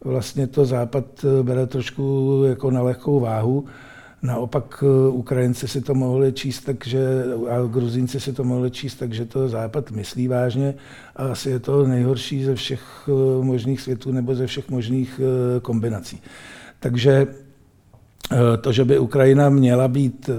vlastně 0.05 0.47
to 0.47 0.65
Západ 0.65 1.05
eh, 1.25 1.43
bere 1.43 1.67
trošku 1.67 2.43
jako 2.49 2.71
na 2.71 2.83
lehkou 2.83 3.21
váhu. 3.21 3.65
Naopak 4.23 4.85
eh, 4.87 5.09
Ukrajinci 5.09 5.69
si 5.69 5.81
to 5.81 5.95
mohli 5.95 6.33
číst, 6.33 6.61
takže, 6.61 7.25
a 7.51 7.67
Gruzínci 7.67 8.21
si 8.21 8.33
to 8.33 8.45
mohli 8.45 8.71
číst, 8.71 8.95
takže 8.95 9.25
to 9.25 9.49
Západ 9.49 9.91
myslí 9.91 10.29
vážně 10.29 10.75
a 11.17 11.27
asi 11.27 11.51
je 11.51 11.59
to 11.59 11.87
nejhorší 11.87 12.45
ze 12.45 12.55
všech 12.55 13.09
eh, 13.09 13.45
možných 13.45 13.81
světů 13.81 14.13
nebo 14.13 14.35
ze 14.35 14.47
všech 14.47 14.69
možných 14.71 15.21
kombinací. 15.63 16.21
Takže 16.81 17.27
to, 18.61 18.73
že 18.73 18.85
by 18.85 18.99
Ukrajina 18.99 19.49
měla 19.49 19.89
být 19.89 20.31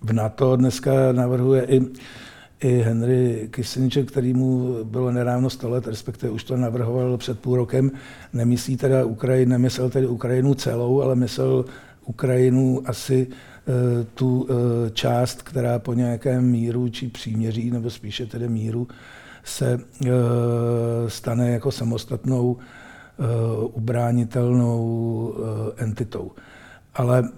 v 0.00 0.12
NATO, 0.12 0.56
dneska 0.56 1.12
navrhuje 1.12 1.64
i 1.64 1.80
i 2.64 2.82
Henry 2.82 3.48
Kissinger, 3.50 4.04
který 4.04 4.34
mu 4.34 4.84
bylo 4.84 5.12
nedávno 5.12 5.50
100 5.50 5.68
let, 5.68 5.86
respektive 5.86 6.32
už 6.32 6.44
to 6.44 6.56
navrhoval 6.56 7.16
před 7.16 7.40
půl 7.40 7.56
rokem, 7.56 7.90
nemyslí 8.32 8.76
teda 8.76 9.04
Ukrajinu, 9.04 9.50
nemyslel 9.50 9.90
tedy 9.90 10.06
Ukrajinu 10.06 10.54
celou, 10.54 11.00
ale 11.00 11.14
myslel 11.14 11.64
Ukrajinu 12.06 12.82
asi 12.86 13.26
tu 14.14 14.48
část, 14.92 15.42
která 15.42 15.78
po 15.78 15.94
nějakém 15.94 16.44
míru 16.50 16.88
či 16.88 17.08
příměří, 17.08 17.70
nebo 17.70 17.90
spíše 17.90 18.26
tedy 18.26 18.48
míru, 18.48 18.88
se 19.44 19.80
stane 21.08 21.50
jako 21.50 21.70
samostatnou 21.70 22.56
ubránitelnou 23.72 25.34
entitou. 25.76 26.30
Ale 26.94 27.28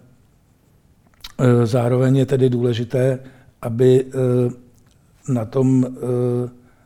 zároveň 1.64 2.16
je 2.16 2.26
tedy 2.26 2.50
důležité, 2.50 3.18
aby 3.62 4.04
na 5.28 5.44
tom 5.44 5.86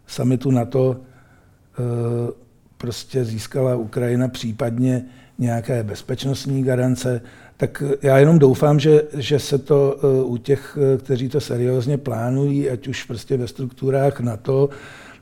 samitu 0.06 0.50
NATO 0.50 1.00
prostě 2.76 3.25
získala 3.25 3.76
Ukrajina 3.76 4.28
případně 4.28 5.04
nějaké 5.38 5.82
bezpečnostní 5.82 6.62
garance, 6.62 7.20
tak 7.56 7.82
já 8.02 8.18
jenom 8.18 8.38
doufám, 8.38 8.80
že, 8.80 9.02
že 9.16 9.38
se 9.38 9.59
to 9.59 9.97
eh, 9.99 10.25
u 10.25 10.37
těch, 10.37 10.78
eh, 10.80 10.99
kteří 10.99 11.28
to 11.28 11.40
seriózně 11.40 11.99
plánují, 11.99 12.70
ať 12.70 12.88
už 12.88 13.04
prostě 13.04 13.37
ve 13.37 13.49
strukturách 13.49 14.20
NATO, 14.20 14.68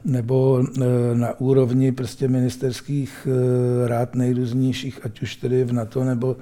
nebo 0.05 0.63
eh, 0.63 0.85
na 1.15 1.41
úrovni 1.41 1.93
prostě 1.93 2.29
ministerských 2.29 3.29
rád 3.87 4.15
nejrůznějších, 4.15 5.01
ať 5.05 5.23
už 5.23 5.37
tedy 5.37 5.65
v 5.65 5.73
NATO 5.73 6.05
nebo 6.05 6.37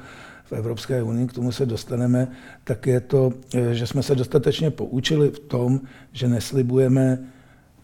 v 0.47 0.53
Evropské 0.53 1.03
unii, 1.03 1.27
k 1.27 1.33
tomu 1.33 1.53
se 1.53 1.67
dostaneme, 1.67 2.29
tak 2.65 2.87
je 2.87 3.01
to, 3.01 3.33
že 3.73 3.87
jsme 3.87 4.03
se 4.03 4.15
dostatečně 4.15 4.71
poučili 4.71 5.31
v 5.31 5.39
tom, 5.39 5.81
že 6.13 6.29
neslibujeme 6.29 7.19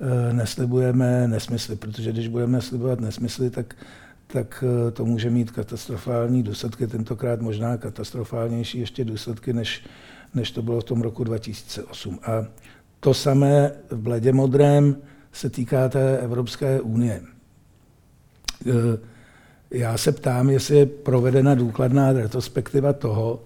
Eh, 0.02 0.32
neslibujeme 0.32 1.28
nesmysly, 1.28 1.76
protože 1.76 2.12
když 2.12 2.28
budeme 2.28 2.60
slibovat 2.60 3.00
nesmysly, 3.00 3.50
tak, 3.50 3.74
tak 4.26 4.64
eh, 4.66 4.90
to 4.90 5.04
může 5.04 5.30
mít 5.30 5.50
katastrofální 5.50 6.42
důsledky, 6.42 6.86
tentokrát 6.86 7.40
možná 7.40 7.76
katastrofálnější 7.76 8.78
ještě 8.78 9.04
důsledky, 9.04 9.52
než, 9.52 9.84
než 10.34 10.50
to 10.50 10.62
bylo 10.62 10.80
v 10.80 10.84
tom 10.84 11.02
roku 11.02 11.24
2008. 11.24 12.18
A 12.22 12.46
to 13.00 13.14
samé 13.14 13.72
v 13.90 13.98
bledě 13.98 14.32
modrém 14.32 14.96
se 15.32 15.50
týká 15.50 15.88
té 15.88 16.18
Evropské 16.18 16.80
unie. 16.80 17.22
Eh, 18.66 18.98
já 19.72 19.98
se 19.98 20.12
ptám, 20.12 20.50
jestli 20.50 20.76
je 20.76 20.86
provedena 20.86 21.54
důkladná 21.54 22.12
retrospektiva 22.12 22.92
toho, 22.92 23.40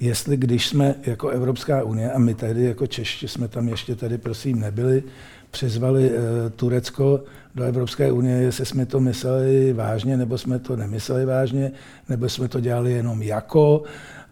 jestli 0.00 0.36
když 0.36 0.68
jsme 0.68 0.94
jako 1.06 1.28
Evropská 1.28 1.82
unie, 1.82 2.12
a 2.12 2.18
my 2.18 2.34
tady 2.34 2.64
jako 2.64 2.86
Češi 2.86 3.28
jsme 3.28 3.48
tam 3.48 3.68
ještě 3.68 3.94
tady 3.94 4.18
prosím 4.18 4.60
nebyli, 4.60 5.02
přizvali 5.50 6.10
eh, 6.10 6.50
Turecko 6.50 7.20
do 7.54 7.64
Evropské 7.64 8.12
unie, 8.12 8.36
jestli 8.36 8.66
jsme 8.66 8.86
to 8.86 9.00
mysleli 9.00 9.72
vážně, 9.72 10.16
nebo 10.16 10.38
jsme 10.38 10.58
to 10.58 10.76
nemysleli 10.76 11.24
vážně, 11.24 11.72
nebo 12.08 12.28
jsme 12.28 12.48
to 12.48 12.60
dělali 12.60 12.92
jenom 12.92 13.22
jako 13.22 13.82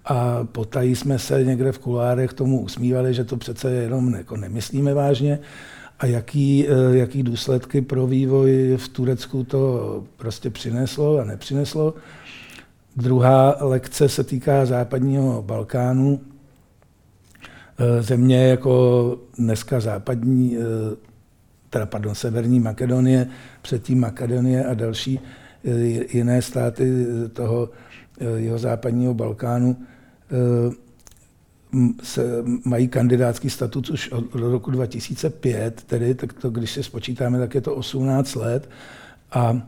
a 0.05 0.45
potají 0.45 0.97
jsme 0.97 1.19
se 1.19 1.45
někde 1.45 1.73
v 1.73 1.79
kulárech 1.79 2.33
tomu 2.33 2.61
usmívali, 2.61 3.15
že 3.15 3.25
to 3.25 3.37
přece 3.37 3.71
jenom 3.71 4.15
jako 4.15 4.37
nemyslíme 4.37 4.95
vážně 4.95 5.39
a 6.03 6.07
jaký, 6.07 6.67
eh, 6.69 6.97
jaký 6.97 7.23
důsledky 7.23 7.81
pro 7.83 8.07
vývoj 8.07 8.77
v 8.77 8.89
Turecku 8.89 9.45
to 9.45 10.05
prostě 10.17 10.51
přineslo 10.51 11.19
a 11.19 11.25
nepřineslo. 11.25 11.95
Druhá 12.97 13.57
lekce 13.61 14.09
se 14.09 14.25
týká 14.25 14.67
západního 14.67 15.43
Balkánu. 15.43 16.21
Eh, 17.79 18.03
země 18.03 18.47
jako 18.49 19.17
dneska 19.39 19.81
západní 19.81 20.57
teda 21.73 21.87
pardon, 21.87 22.15
Severní 22.15 22.61
Makedonie, 22.61 23.27
předtím 23.63 24.01
Makedonie 24.01 24.65
a 24.65 24.75
další 24.75 25.21
eh, 25.65 25.71
jiné 26.17 26.43
státy 26.43 27.07
toho 27.33 27.71
eh, 28.21 28.25
jeho 28.25 28.59
západního 28.59 29.15
Balkánu 29.15 29.77
eh, 29.77 30.75
se, 32.03 32.23
mají 32.65 32.89
kandidátský 32.89 33.51
statut 33.51 33.91
už 33.91 34.13
od 34.13 34.35
roku 34.35 34.71
2005, 34.71 35.83
tedy 35.87 36.15
tak 36.15 36.33
to, 36.33 36.51
když 36.51 36.71
se 36.71 36.83
spočítáme, 36.83 37.39
tak 37.39 37.55
je 37.55 37.61
to 37.61 37.75
18 37.75 38.35
let 38.35 38.71
a 39.33 39.63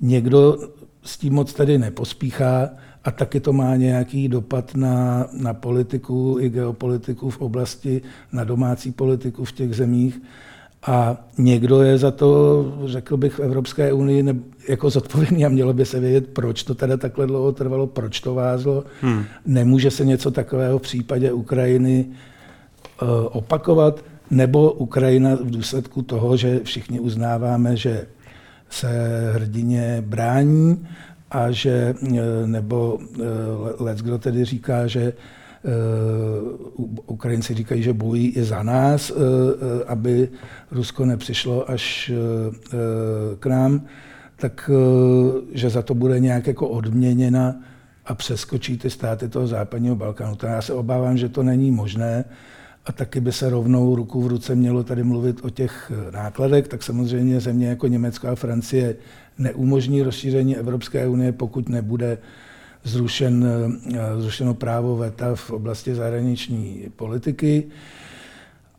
někdo 0.00 0.58
s 1.02 1.18
tím 1.18 1.34
moc 1.34 1.52
tady 1.52 1.78
nepospíchá 1.78 2.70
a 3.04 3.10
taky 3.10 3.40
to 3.40 3.52
má 3.52 3.76
nějaký 3.76 4.28
dopad 4.28 4.74
na, 4.74 5.26
na 5.32 5.54
politiku 5.54 6.36
i 6.40 6.48
geopolitiku 6.48 7.30
v 7.30 7.40
oblasti, 7.40 8.02
na 8.32 8.44
domácí 8.44 8.92
politiku 8.92 9.44
v 9.44 9.52
těch 9.52 9.74
zemích. 9.74 10.22
A 10.86 11.16
někdo 11.38 11.82
je 11.82 11.98
za 11.98 12.10
to, 12.10 12.64
řekl 12.84 13.16
bych, 13.16 13.32
v 13.34 13.40
Evropské 13.40 13.92
unii 13.92 14.22
jako 14.68 14.90
zodpovědný 14.90 15.46
a 15.46 15.48
mělo 15.48 15.72
by 15.72 15.84
se 15.84 16.00
vědět, 16.00 16.26
proč 16.32 16.62
to 16.62 16.74
teda 16.74 16.96
takhle 16.96 17.26
dlouho 17.26 17.52
trvalo, 17.52 17.86
proč 17.86 18.20
to 18.20 18.34
vázlo. 18.34 18.84
Hmm. 19.00 19.24
Nemůže 19.46 19.90
se 19.90 20.04
něco 20.04 20.30
takového 20.30 20.78
v 20.78 20.82
případě 20.82 21.32
Ukrajiny 21.32 22.06
uh, 23.02 23.08
opakovat, 23.32 24.04
nebo 24.30 24.72
Ukrajina 24.72 25.34
v 25.34 25.50
důsledku 25.50 26.02
toho, 26.02 26.36
že 26.36 26.60
všichni 26.64 27.00
uznáváme, 27.00 27.76
že 27.76 28.06
se 28.70 28.88
hrdině 29.34 30.04
brání 30.06 30.86
a 31.30 31.50
že, 31.50 31.94
uh, 32.02 32.18
nebo 32.46 32.94
uh, 32.94 33.24
let, 33.78 33.98
kdo 33.98 34.18
tedy 34.18 34.44
říká, 34.44 34.86
že 34.86 35.12
Uh, 35.66 36.92
Ukrajinci 37.06 37.54
říkají, 37.54 37.82
že 37.82 37.92
bojí 37.92 38.28
i 38.28 38.44
za 38.44 38.62
nás, 38.62 39.10
uh, 39.10 39.16
uh, 39.16 39.22
aby 39.86 40.28
Rusko 40.70 41.04
nepřišlo 41.04 41.70
až 41.70 42.12
k 43.38 43.46
nám, 43.46 43.82
tak 44.36 44.70
že 45.52 45.70
za 45.70 45.82
to 45.82 45.94
bude 45.94 46.20
nějak 46.20 46.46
jako 46.46 46.68
odměněna 46.68 47.60
a 48.06 48.14
přeskočí 48.14 48.78
ty 48.78 48.90
státy 48.90 49.28
toho 49.28 49.46
západního 49.46 49.96
Balkánu. 49.96 50.36
To 50.36 50.46
já 50.46 50.62
se 50.62 50.72
obávám, 50.72 51.18
že 51.18 51.28
to 51.28 51.42
není 51.42 51.70
možné 51.70 52.24
a 52.86 52.92
taky 52.92 53.20
by 53.20 53.32
se 53.32 53.50
rovnou 53.50 53.96
ruku 53.96 54.22
v 54.22 54.26
ruce 54.26 54.54
mělo 54.54 54.84
tady 54.84 55.02
mluvit 55.02 55.44
o 55.44 55.50
těch 55.50 55.92
nákladech, 56.10 56.68
tak 56.68 56.82
samozřejmě 56.82 57.40
země 57.40 57.68
jako 57.68 57.86
Německo 57.86 58.28
a 58.28 58.34
Francie 58.34 58.96
neumožní 59.38 60.02
rozšíření 60.02 60.56
Evropské 60.56 61.06
unie, 61.08 61.32
pokud 61.32 61.68
nebude 61.68 62.18
zrušen, 62.84 63.46
eh, 63.94 64.20
zrušeno 64.20 64.54
právo 64.54 64.96
VETA 64.96 65.34
v 65.34 65.50
oblasti 65.50 65.94
zahraniční 65.94 66.84
politiky. 66.96 67.64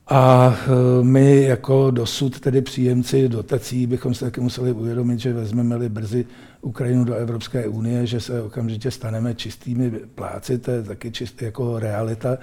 A 0.10 0.54
eh, 0.54 1.04
my 1.04 1.44
jako 1.44 1.92
dosud, 1.92 2.40
tedy 2.40 2.62
příjemci 2.62 3.30
dotací, 3.30 3.88
bychom 3.88 4.14
se 4.14 4.26
taky 4.26 4.42
museli 4.42 4.72
uvědomit, 4.72 5.20
že 5.20 5.34
vezmeme-li 5.34 5.90
brzy 5.90 6.26
Ukrajinu 6.62 7.04
do 7.04 7.16
Evropské 7.16 7.68
unie, 7.68 8.06
že 8.06 8.20
se 8.20 8.42
okamžitě 8.42 8.92
staneme 8.92 9.36
čistými 9.36 9.92
pláci, 10.16 10.58
to 10.58 10.72
je 10.72 10.84
taky 10.84 11.12
čist, 11.12 11.42
jako 11.42 11.80
realita. 11.80 12.38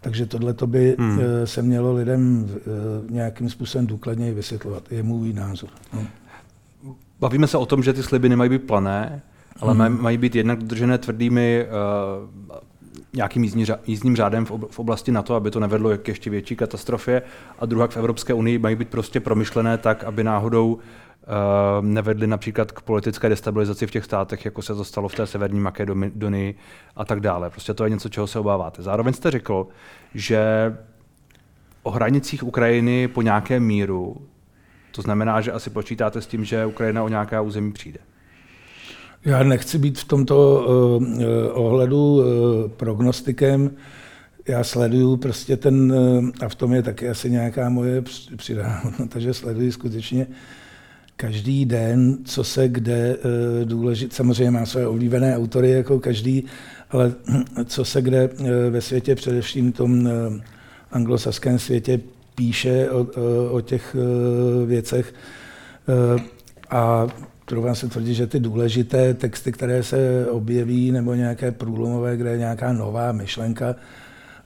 Takže 0.00 0.26
tohle 0.26 0.54
by 0.66 0.96
hmm. 0.98 1.20
Eh, 1.20 1.46
se 1.46 1.62
mělo 1.62 1.92
lidem 1.92 2.50
nějakým 3.10 3.50
způsobem 3.50 3.86
důkladněji 3.86 4.34
vysvětlovat. 4.34 4.92
Je 4.92 5.02
můj 5.02 5.32
názor. 5.32 5.70
No. 5.92 6.06
Bavíme 7.20 7.46
se 7.46 7.58
o 7.58 7.66
tom, 7.66 7.82
že 7.82 7.92
ty 7.92 8.02
sliby 8.02 8.28
nemají 8.28 8.50
být 8.50 8.62
plané, 8.62 9.22
ale 9.60 9.74
hmm. 9.74 10.02
mají 10.02 10.18
být 10.18 10.34
jednak 10.34 10.58
dodržené 10.58 10.98
tvrdými 10.98 11.66
uh, 12.50 12.56
nějakým 13.12 13.44
jízdní, 13.44 13.64
jízdním 13.86 14.16
řádem 14.16 14.46
v 14.70 14.78
oblasti 14.78 15.12
NATO, 15.12 15.34
aby 15.34 15.50
to 15.50 15.60
nevedlo 15.60 15.98
k 15.98 16.08
ještě 16.08 16.30
větší 16.30 16.56
katastrofě. 16.56 17.22
A 17.58 17.66
druhá 17.66 17.86
v 17.86 17.96
Evropské 17.96 18.34
unii 18.34 18.58
mají 18.58 18.76
být 18.76 18.88
prostě 18.88 19.20
promyšlené 19.20 19.78
tak, 19.78 20.04
aby 20.04 20.24
náhodou 20.24 20.74
uh, 20.74 20.80
nevedly 21.80 22.26
například 22.26 22.72
k 22.72 22.80
politické 22.82 23.28
destabilizaci 23.28 23.86
v 23.86 23.90
těch 23.90 24.04
státech, 24.04 24.44
jako 24.44 24.62
se 24.62 24.74
to 24.74 24.84
stalo 24.84 25.08
v 25.08 25.14
té 25.14 25.26
severní 25.26 25.60
Makedonii 25.60 26.54
a 26.96 27.04
tak 27.04 27.20
dále. 27.20 27.50
Prostě 27.50 27.74
to 27.74 27.84
je 27.84 27.90
něco, 27.90 28.08
čeho 28.08 28.26
se 28.26 28.38
obáváte. 28.38 28.82
Zároveň 28.82 29.12
jste 29.12 29.30
řekl, 29.30 29.66
že 30.14 30.42
o 31.82 31.90
hranicích 31.90 32.44
Ukrajiny 32.44 33.08
po 33.08 33.22
nějakém 33.22 33.62
míru, 33.62 34.16
to 34.90 35.02
znamená, 35.02 35.40
že 35.40 35.52
asi 35.52 35.70
počítáte 35.70 36.20
s 36.20 36.26
tím, 36.26 36.44
že 36.44 36.66
Ukrajina 36.66 37.02
o 37.02 37.08
nějaká 37.08 37.40
území 37.40 37.72
přijde. 37.72 37.98
Já 39.24 39.42
nechci 39.42 39.78
být 39.78 39.98
v 39.98 40.04
tomto 40.04 40.66
uh, 40.68 41.04
ohledu 41.52 42.14
uh, 42.14 42.24
prognostikem. 42.68 43.70
Já 44.48 44.64
sleduju 44.64 45.16
prostě 45.16 45.56
ten, 45.56 45.92
uh, 45.92 46.28
a 46.40 46.48
v 46.48 46.54
tom 46.54 46.72
je 46.72 46.82
taky 46.82 47.08
asi 47.08 47.30
nějaká 47.30 47.68
moje 47.68 48.02
přidaná 48.36 48.80
hodnota, 48.84 49.18
že 49.20 49.34
sleduji 49.34 49.72
skutečně 49.72 50.26
každý 51.16 51.64
den, 51.64 52.18
co 52.24 52.44
se 52.44 52.68
kde 52.68 53.16
důležit, 53.64 54.12
samozřejmě 54.12 54.50
má 54.50 54.66
své 54.66 54.86
oblíbené 54.86 55.36
autory 55.36 55.70
jako 55.70 56.00
každý, 56.00 56.44
ale 56.90 57.14
co 57.64 57.84
se 57.84 58.02
kde 58.02 58.30
ve 58.70 58.80
světě, 58.80 59.14
především 59.14 59.72
tom 59.72 60.08
anglosaském 60.92 61.58
světě, 61.58 62.00
píše 62.34 62.90
o, 62.90 63.06
o 63.50 63.60
těch 63.60 63.96
věcech. 64.66 65.14
A 66.70 67.06
troufám 67.48 67.74
se 67.74 67.88
tvrdit, 67.88 68.14
že 68.14 68.26
ty 68.26 68.40
důležité 68.40 69.14
texty, 69.14 69.52
které 69.52 69.82
se 69.82 70.26
objeví, 70.30 70.92
nebo 70.92 71.14
nějaké 71.14 71.52
průlomové, 71.52 72.16
kde 72.16 72.30
je 72.30 72.38
nějaká 72.38 72.72
nová 72.72 73.12
myšlenka, 73.12 73.74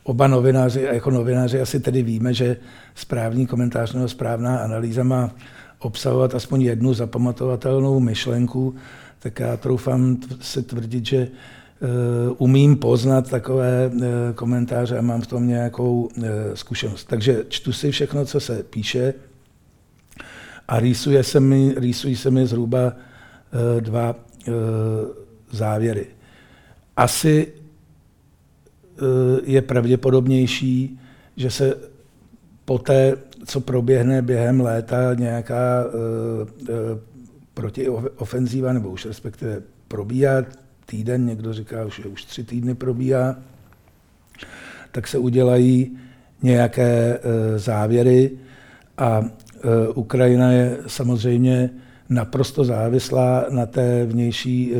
oba 0.02 0.28
novináři, 0.28 0.88
jako 0.92 1.11
novináři 1.11 1.61
asi 1.61 1.80
tedy 1.80 2.02
víme, 2.02 2.35
že 2.35 2.56
správný 2.94 3.47
komentář 3.47 3.92
nebo 3.92 4.09
správná 4.09 4.59
analýza 4.59 5.02
má 5.02 5.30
obsahovat 5.78 6.35
aspoň 6.35 6.62
jednu 6.62 6.94
zapamatovatelnou 6.94 8.00
myšlenku, 8.00 8.75
tak 9.18 9.40
já 9.40 9.56
troufám 9.56 10.16
se 10.40 10.62
tvrdit, 10.62 11.06
že 11.06 11.28
umím 12.38 12.76
poznat 12.76 13.30
takové 13.30 13.90
komentáře 14.35 14.99
a 14.99 15.02
mám 15.02 15.21
v 15.21 15.26
tom 15.26 15.49
nějakou 15.49 16.09
zkušenost. 16.54 17.04
Takže 17.04 17.44
čtu 17.49 17.73
si 17.73 17.90
všechno, 17.90 18.25
co 18.25 18.40
se 18.40 18.62
píše 18.62 19.14
a 20.69 20.81
rýsuje 20.81 21.25
se 21.25 21.40
mi, 21.40 21.75
rýsují 21.76 22.16
se 22.16 22.31
mi 22.31 22.47
zhruba 22.47 22.92
dva 23.81 24.16
závěry. 25.50 26.07
Asi 26.97 27.52
je 29.45 29.62
pravděpodobnější, 29.62 31.00
že 31.37 31.50
se 31.50 31.75
poté, 32.64 33.16
co 33.47 33.61
proběhne 33.61 34.23
během 34.23 34.61
léta 34.61 35.14
nějaká 35.14 35.85
protiofenzíva, 37.54 38.73
nebo 38.73 38.88
už 38.88 39.07
respektive 39.07 39.62
probíhá 39.88 40.45
týden, 40.87 41.26
někdo 41.26 41.52
říká, 41.52 41.88
že 41.88 42.09
už 42.09 42.25
tři 42.25 42.45
týdny 42.45 42.75
probíhá, 42.75 43.37
tak 44.92 45.09
se 45.09 45.19
udělají 45.19 45.99
nějaké 46.42 47.19
závěry 47.57 48.31
a 48.99 49.25
Ukrajina 49.95 50.52
je 50.52 50.78
samozřejmě 50.87 51.71
naprosto 52.09 52.64
závislá 52.64 53.47
na 53.50 53.66
té 53.66 54.07
vnější 54.07 54.75
e, 54.75 54.76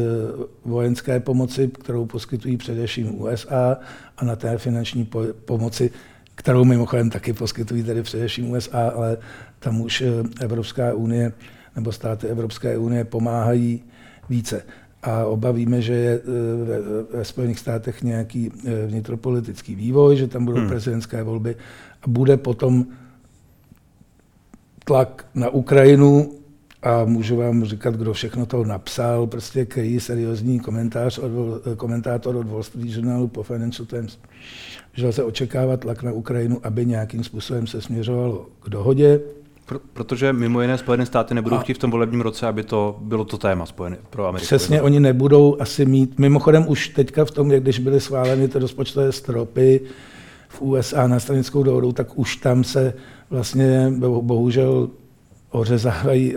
vojenské 0.65 1.21
pomoci, 1.21 1.71
kterou 1.83 2.07
poskytují 2.07 2.57
především 2.57 3.21
USA 3.21 3.79
a 4.19 4.25
na 4.25 4.37
té 4.37 4.59
finanční 4.59 5.09
pomoci, 5.45 5.91
kterou 6.35 6.65
mimochodem 6.65 7.11
taky 7.11 7.33
poskytují 7.33 7.83
tedy 7.83 8.03
především 8.03 8.51
USA, 8.51 8.89
ale 8.89 9.17
tam 9.59 9.81
už 9.81 10.05
Evropská 10.41 10.95
unie 10.95 11.33
nebo 11.77 11.93
státy 11.93 12.27
Evropské 12.27 12.79
unie 12.79 13.05
pomáhají 13.05 13.83
více. 14.29 14.63
A 15.03 15.25
obavíme, 15.25 15.83
že 15.83 15.95
je 15.95 16.21
ve, 17.13 17.25
Spojených 17.25 17.59
státech 17.59 18.03
nějaký 18.03 18.51
vnitropolitický 18.87 19.75
vývoj, 19.75 20.17
že 20.17 20.29
tam 20.29 20.45
budou 20.45 20.59
hmm. 20.59 20.69
prezidentské 20.69 21.23
volby 21.23 21.57
a 22.03 22.09
bude 22.09 22.37
potom 22.37 22.87
tlak 24.85 25.27
na 25.35 25.51
Ukrajinu 25.51 26.33
a 26.83 27.05
můžu 27.05 27.37
vám 27.37 27.65
říkat, 27.65 27.95
kdo 27.95 28.13
všechno 28.13 28.47
to 28.47 28.65
napsal, 28.65 29.27
prostě 29.27 29.65
který 29.65 30.01
seriózní 30.01 30.61
komentář 30.61 31.19
od, 31.19 31.31
komentátor 31.77 32.37
od 32.37 32.49
Wall 32.49 32.63
Street 32.63 32.89
Journalu 32.89 33.29
po 33.29 33.43
Financial 33.43 33.87
Times, 33.87 34.19
že 34.93 35.07
lze 35.07 35.23
očekávat 35.23 35.81
tlak 35.81 36.03
na 36.03 36.13
Ukrajinu, 36.13 36.61
aby 36.63 36.87
nějakým 36.87 37.25
způsobem 37.25 37.67
se 37.67 37.81
směřovalo 37.81 38.47
k 38.63 38.69
dohodě. 38.69 39.21
Pro, 39.67 39.79
protože 39.93 40.33
mimo 40.33 40.63
jiné 40.63 40.79
Spojené 40.79 41.07
státy 41.07 41.35
nebudou 41.35 41.57
a 41.57 41.61
chtít 41.61 41.75
v 41.75 41.79
tom 41.79 41.91
volebním 41.91 42.21
roce, 42.21 42.47
aby 42.47 42.63
to 42.63 42.99
bylo 43.01 43.25
to 43.25 43.39
téma 43.39 43.67
spojené 43.67 43.97
pro 44.11 44.27
Ameriku. 44.27 44.47
Přesně, 44.47 44.83
oni 44.83 45.01
nebudou 45.01 45.57
asi 45.61 45.87
mít, 45.87 46.19
mimochodem 46.19 46.65
už 46.69 46.89
teďka 46.89 47.25
v 47.25 47.31
tom, 47.31 47.53
jak 47.53 47.63
když 47.63 47.79
byly 47.79 48.01
schváleny 48.01 48.49
ty 48.49 48.59
rozpočtové 48.59 49.13
stropy 49.13 49.81
v 50.53 50.63
USA 50.63 51.07
na 51.07 51.21
stranickou 51.21 51.63
dohodu, 51.63 51.93
tak 51.93 52.19
už 52.19 52.37
tam 52.37 52.65
se 52.65 52.95
vlastně 53.31 53.93
bohužel 54.21 54.91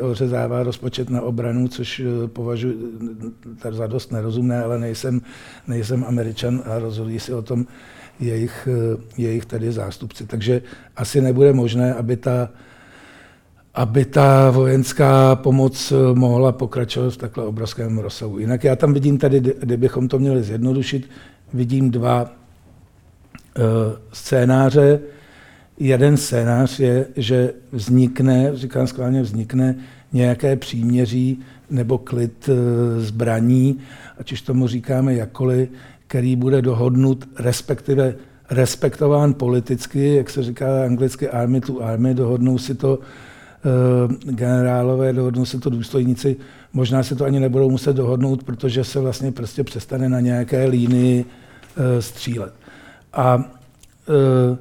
ořezává 0.01 0.63
rozpočet 0.63 1.09
na 1.09 1.21
obranu, 1.21 1.67
což 1.67 1.99
eh, 1.99 2.27
považuji 2.27 2.75
eh, 3.65 3.71
za 3.71 3.87
dost 3.87 4.11
nerozumné, 4.11 4.63
ale 4.63 4.79
nejsem, 4.79 5.21
nejsem 5.67 6.03
američan 6.07 6.61
a 6.65 6.79
rozhodují 6.79 7.19
si 7.19 7.33
o 7.33 7.41
tom 7.41 7.65
jejich, 8.19 8.67
eh, 8.71 8.97
jejich 9.17 9.45
tady 9.45 9.71
zástupci. 9.71 10.25
Takže 10.25 10.61
asi 10.95 11.21
nebude 11.21 11.53
možné, 11.53 11.93
aby 11.93 12.17
ta 12.17 12.49
aby 13.75 14.05
ta 14.05 14.51
vojenská 14.51 15.35
pomoc 15.35 15.93
mohla 16.13 16.51
pokračovat 16.51 17.13
v 17.13 17.17
takhle 17.17 17.43
obrovském 17.43 17.97
rozsahu. 17.99 18.39
Jinak 18.39 18.63
já 18.63 18.75
tam 18.75 18.93
vidím 18.93 19.17
tady, 19.17 19.39
kdybychom 19.39 20.07
to 20.07 20.19
měli 20.19 20.43
zjednodušit, 20.43 21.09
vidím 21.53 21.91
dva 21.91 22.44
scénáře. 24.13 24.99
Jeden 25.79 26.17
scénář 26.17 26.79
je, 26.79 27.05
že 27.15 27.53
vznikne, 27.71 28.51
říkám 28.53 28.87
skválně, 28.87 29.21
vznikne 29.21 29.75
nějaké 30.13 30.55
příměří 30.55 31.39
nebo 31.69 31.97
klid 31.97 32.49
uh, 32.49 32.55
zbraní, 33.03 33.79
ať 34.19 34.31
už 34.31 34.41
tomu 34.41 34.67
říkáme 34.67 35.13
jakkoliv, 35.13 35.69
který 36.07 36.35
bude 36.35 36.61
dohodnut, 36.61 37.29
respektive 37.39 38.15
respektován 38.49 39.33
politicky, 39.33 40.15
jak 40.15 40.29
se 40.29 40.43
říká 40.43 40.83
anglicky 40.85 41.29
army 41.29 41.61
to 41.61 41.79
army, 41.79 42.13
dohodnou 42.13 42.57
si 42.57 42.75
to 42.75 42.99
Eh, 43.65 44.31
generálové, 44.31 45.13
dohodnou 45.13 45.45
se 45.45 45.59
to 45.59 45.69
důstojníci, 45.69 46.35
možná 46.73 47.03
se 47.03 47.15
to 47.15 47.25
ani 47.25 47.39
nebudou 47.39 47.69
muset 47.69 47.95
dohodnout, 47.95 48.43
protože 48.43 48.83
se 48.83 48.99
vlastně 48.99 49.31
prostě 49.31 49.63
přestane 49.63 50.09
na 50.09 50.19
nějaké 50.19 50.65
línii 50.65 51.25
eh, 51.77 52.01
střílet. 52.01 52.53
A 53.15 53.43
eh, 54.09 54.57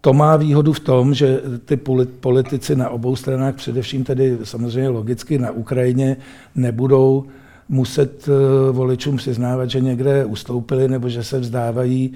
to 0.00 0.12
má 0.12 0.36
výhodu 0.36 0.72
v 0.72 0.80
tom, 0.80 1.14
že 1.14 1.40
ty 1.64 1.76
politici 2.20 2.76
na 2.76 2.88
obou 2.88 3.16
stranách, 3.16 3.54
především 3.54 4.04
tedy 4.04 4.38
samozřejmě 4.44 4.88
logicky 4.88 5.38
na 5.38 5.50
Ukrajině, 5.50 6.16
nebudou 6.54 7.24
muset 7.68 8.28
voličům 8.72 9.16
přiznávat, 9.16 9.70
že 9.70 9.80
někde 9.80 10.24
ustoupili 10.24 10.88
nebo 10.88 11.08
že 11.08 11.24
se 11.24 11.40
vzdávají 11.40 12.12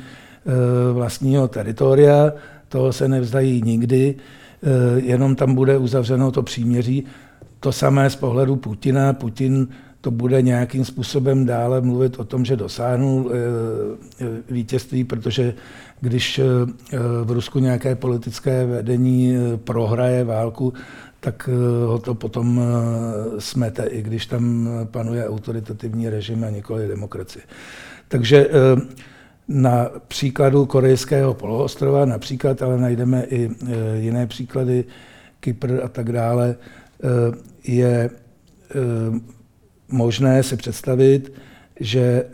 vlastního 0.93 1.49
teritoria. 1.49 2.33
Toho 2.69 2.93
se 2.93 3.09
nevzdají 3.09 3.63
nikdy. 3.65 4.15
Jenom 4.97 5.37
tam 5.37 5.55
bude 5.55 5.79
uzavřeno 5.79 6.31
to 6.31 6.43
příměří. 6.43 7.05
To 7.61 7.73
samé 7.73 8.11
z 8.11 8.17
pohledu 8.17 8.57
Putina. 8.57 9.13
Putin 9.13 9.69
to 10.01 10.11
bude 10.11 10.43
nějakým 10.43 10.85
způsobem 10.85 11.47
dále 11.47 11.81
mluvit 11.81 12.19
o 12.19 12.25
tom, 12.25 12.45
že 12.45 12.57
dosáhnul 12.57 13.33
eh, 13.33 14.25
vítězství, 14.51 15.05
protože 15.05 15.55
když 16.01 16.39
eh, 16.39 16.45
v 17.25 17.31
Rusku 17.31 17.59
nějaké 17.59 17.95
politické 17.95 18.67
vedení 18.67 19.35
prohraje 19.65 20.25
válku, 20.25 20.73
tak 21.21 21.49
ho 21.87 21.99
to 21.99 22.15
potom 22.15 22.61
smete, 23.39 23.87
i 23.87 24.03
když 24.03 24.27
tam 24.27 24.69
panuje 24.85 25.29
autoritativní 25.29 26.09
režim 26.09 26.45
a 26.45 26.51
nikoli 26.51 26.89
demokracie. 26.89 27.45
Takže 28.09 28.49
na 29.49 29.91
příkladu 30.09 30.67
korejského 30.67 31.35
poloostrova 31.35 32.05
například, 32.05 32.63
ale 32.63 32.79
najdeme 32.79 33.25
i 33.25 33.51
jiné 33.95 34.27
příklady, 34.27 34.85
Kypr 35.41 35.81
a 35.85 35.89
tak 35.89 36.13
dále, 36.13 36.57
je 37.65 38.11
možné 39.91 40.43
si 40.43 40.57
představit, 40.57 41.33
že 41.81 42.25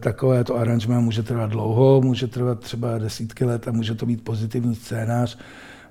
takovéto 0.00 0.56
aranžma 0.56 1.00
může 1.00 1.22
trvat 1.22 1.50
dlouho, 1.50 2.00
může 2.04 2.26
trvat 2.26 2.60
třeba 2.60 2.98
desítky 2.98 3.44
let 3.44 3.68
a 3.68 3.72
může 3.72 3.94
to 3.94 4.06
být 4.06 4.24
pozitivní 4.24 4.74
scénář, 4.74 5.38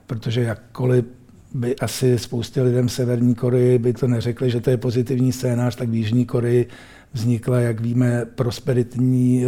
protože 0.08 0.42
jakkoliv 0.42 1.06
by 1.54 1.76
asi 1.76 2.20
spoustě 2.20 2.62
lidem 2.62 2.88
v 2.88 2.92
Severní 2.92 3.36
Koreji 3.36 3.78
by 3.78 3.94
to 3.94 4.08
neřekli, 4.08 4.52
že 4.52 4.62
to 4.62 4.70
je 4.70 4.78
pozitivní 4.78 5.32
scénář, 5.32 5.76
tak 5.76 5.90
v 5.90 5.94
Jižní 5.94 6.26
Koreji 6.26 6.68
vznikla, 7.14 7.60
jak 7.60 7.82
víme, 7.82 8.26
prosperitní 8.26 9.46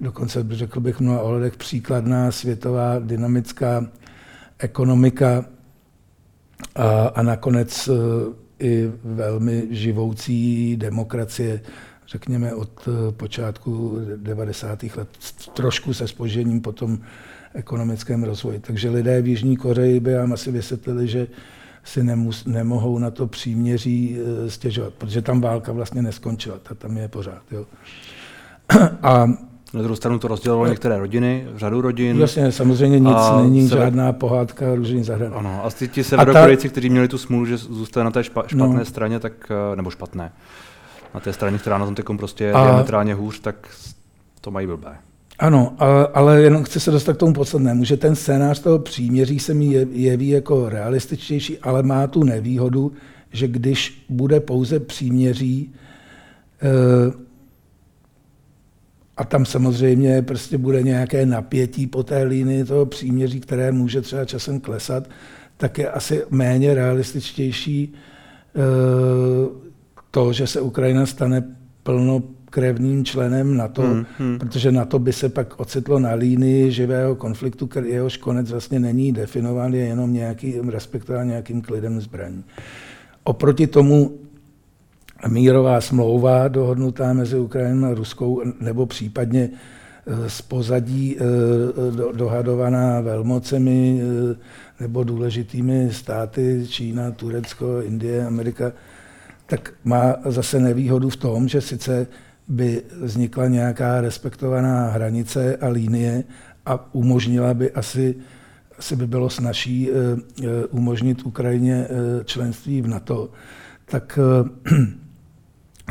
dokonce 0.00 0.46
řekl 0.50 0.80
bych 0.80 1.00
mnoha 1.00 1.22
ohledech 1.22 1.56
příkladná 1.56 2.30
světová 2.30 2.98
dynamická 2.98 3.86
ekonomika 4.58 5.44
a, 6.74 7.06
a 7.06 7.22
nakonec 7.22 7.88
e, 7.88 7.92
i 8.58 8.90
velmi 9.04 9.66
živoucí 9.70 10.76
demokracie, 10.76 11.60
řekněme 12.06 12.54
od 12.54 12.88
e, 12.88 13.12
počátku 13.12 13.98
90. 14.16 14.82
let, 14.82 15.08
trošku 15.54 15.94
se 15.94 16.08
spožením 16.08 16.60
po 16.60 16.72
tom 16.72 16.98
ekonomickém 17.54 18.24
rozvoji. 18.24 18.58
Takže 18.58 18.90
lidé 18.90 19.22
v 19.22 19.26
Jižní 19.26 19.56
Koreji 19.56 20.00
by 20.00 20.14
vám 20.14 20.32
asi 20.32 20.50
vysvětlili, 20.52 21.08
že 21.08 21.26
si 21.84 22.04
nemus, 22.04 22.44
nemohou 22.44 22.98
na 22.98 23.10
to 23.10 23.26
příměří 23.26 24.18
e, 24.18 24.50
stěžovat, 24.50 24.94
protože 24.94 25.22
tam 25.22 25.40
válka 25.40 25.72
vlastně 25.72 26.02
neskončila, 26.02 26.58
ta 26.58 26.74
tam 26.74 26.96
je 26.96 27.08
pořád. 27.08 27.42
Jo. 27.50 27.66
A 29.02 29.26
na 29.76 29.82
druhou 29.82 29.96
stranu 29.96 30.18
to 30.18 30.28
rozdělovalo 30.28 30.68
některé 30.68 30.98
rodiny, 30.98 31.46
řadu 31.56 31.80
rodin. 31.80 32.20
Jasně, 32.20 32.52
samozřejmě 32.52 32.98
nic 32.98 33.18
není, 33.42 33.68
sever... 33.68 33.84
žádná 33.84 34.12
pohádka 34.12 34.74
růžení 34.74 35.04
zahrad. 35.04 35.32
Ano, 35.34 35.64
a 35.64 35.70
ty, 35.70 35.88
ti 35.88 36.04
severokorejci, 36.04 36.68
ta... 36.68 36.72
kteří 36.72 36.90
měli 36.90 37.08
tu 37.08 37.18
smůlu, 37.18 37.46
že 37.46 37.56
zůstali 37.56 38.04
na 38.04 38.10
té 38.10 38.24
špa, 38.24 38.42
no. 38.42 38.48
špatné 38.48 38.78
no. 38.78 38.84
straně, 38.84 39.20
tak, 39.20 39.32
eh, 39.72 39.76
nebo 39.76 39.90
špatné, 39.90 40.32
na 41.14 41.20
té 41.20 41.32
straně, 41.32 41.58
která 41.58 41.78
na 41.78 41.84
tom 41.84 41.94
teď 41.94 42.06
prostě 42.18 42.44
je 42.44 42.52
a... 42.52 42.64
diametrálně 42.64 43.14
hůř, 43.14 43.40
tak 43.40 43.68
to 44.40 44.50
mají 44.50 44.66
blbé. 44.66 44.96
Ano, 45.38 45.74
ale, 45.78 46.06
ale 46.06 46.42
jenom 46.42 46.64
chci 46.64 46.80
se 46.80 46.90
dostat 46.90 47.12
k 47.12 47.16
tomu 47.16 47.32
podstatnému, 47.32 47.84
že 47.84 47.96
ten 47.96 48.16
scénář 48.16 48.60
toho 48.60 48.78
příměří 48.78 49.38
se 49.38 49.54
mi 49.54 49.64
jeví 49.90 50.28
jako 50.28 50.68
realističtější, 50.68 51.58
ale 51.58 51.82
má 51.82 52.06
tu 52.06 52.24
nevýhodu, 52.24 52.92
že 53.32 53.48
když 53.48 54.04
bude 54.08 54.40
pouze 54.40 54.80
příměří, 54.80 55.74
eh, 56.62 57.25
a 59.16 59.24
tam 59.24 59.44
samozřejmě 59.44 60.22
prostě 60.22 60.58
bude 60.58 60.82
nějaké 60.82 61.26
napětí 61.26 61.86
po 61.86 62.02
té 62.02 62.22
línii 62.22 62.64
toho 62.64 62.86
příměří, 62.86 63.40
které 63.40 63.72
může 63.72 64.00
třeba 64.00 64.24
časem 64.24 64.60
klesat, 64.60 65.08
tak 65.56 65.78
je 65.78 65.90
asi 65.90 66.22
méně 66.30 66.74
realističtější 66.74 67.94
eh, 67.94 68.60
to, 70.10 70.32
že 70.32 70.46
se 70.46 70.60
Ukrajina 70.60 71.06
stane 71.06 71.44
plno 71.82 72.22
plnokrevným 72.56 73.04
členem 73.04 73.56
NATO, 73.56 73.82
hmm, 73.82 74.06
hmm. 74.18 74.38
protože 74.38 74.72
NATO 74.72 74.98
by 74.98 75.12
se 75.12 75.28
pak 75.28 75.60
ocitlo 75.60 75.98
na 75.98 76.14
línii 76.14 76.72
živého 76.72 77.14
konfliktu, 77.14 77.66
který 77.66 77.90
jehož 77.90 78.16
konec 78.16 78.50
vlastně 78.50 78.80
není 78.80 79.12
definován, 79.12 79.74
je 79.74 79.84
jenom 79.84 80.12
nějaký, 80.12 80.54
respektován 80.68 81.28
nějakým 81.28 81.62
klidem 81.62 82.00
zbraní. 82.00 82.44
Oproti 83.24 83.66
tomu 83.66 84.18
mírová 85.28 85.80
smlouva 85.80 86.48
dohodnutá 86.48 87.12
mezi 87.12 87.36
Ukrajinou 87.36 87.88
a 87.88 87.94
Ruskou, 87.94 88.42
nebo 88.60 88.86
případně 88.86 89.50
eh, 90.06 90.30
z 90.30 90.42
pozadí 90.42 91.16
eh, 91.16 92.12
dohadovaná 92.12 93.00
velmocemi 93.00 94.00
eh, 94.00 94.36
nebo 94.80 95.04
důležitými 95.04 95.88
státy, 95.92 96.66
Čína, 96.68 97.10
Turecko, 97.10 97.82
Indie, 97.82 98.26
Amerika, 98.26 98.72
tak 99.46 99.72
má 99.84 100.14
zase 100.24 100.60
nevýhodu 100.60 101.08
v 101.10 101.16
tom, 101.16 101.48
že 101.48 101.60
sice 101.60 102.06
by 102.48 102.82
vznikla 103.00 103.46
nějaká 103.46 104.00
respektovaná 104.00 104.90
hranice 104.90 105.56
a 105.56 105.68
linie 105.68 106.24
a 106.66 106.94
umožnila 106.94 107.54
by 107.54 107.72
asi, 107.72 108.14
asi 108.78 108.96
by 108.96 109.06
bylo 109.06 109.30
snažší 109.30 109.90
umožnit 110.70 111.26
Ukrajině 111.26 111.88
členství 112.24 112.82
v 112.82 112.88
NATO, 112.88 113.30
tak 113.84 114.18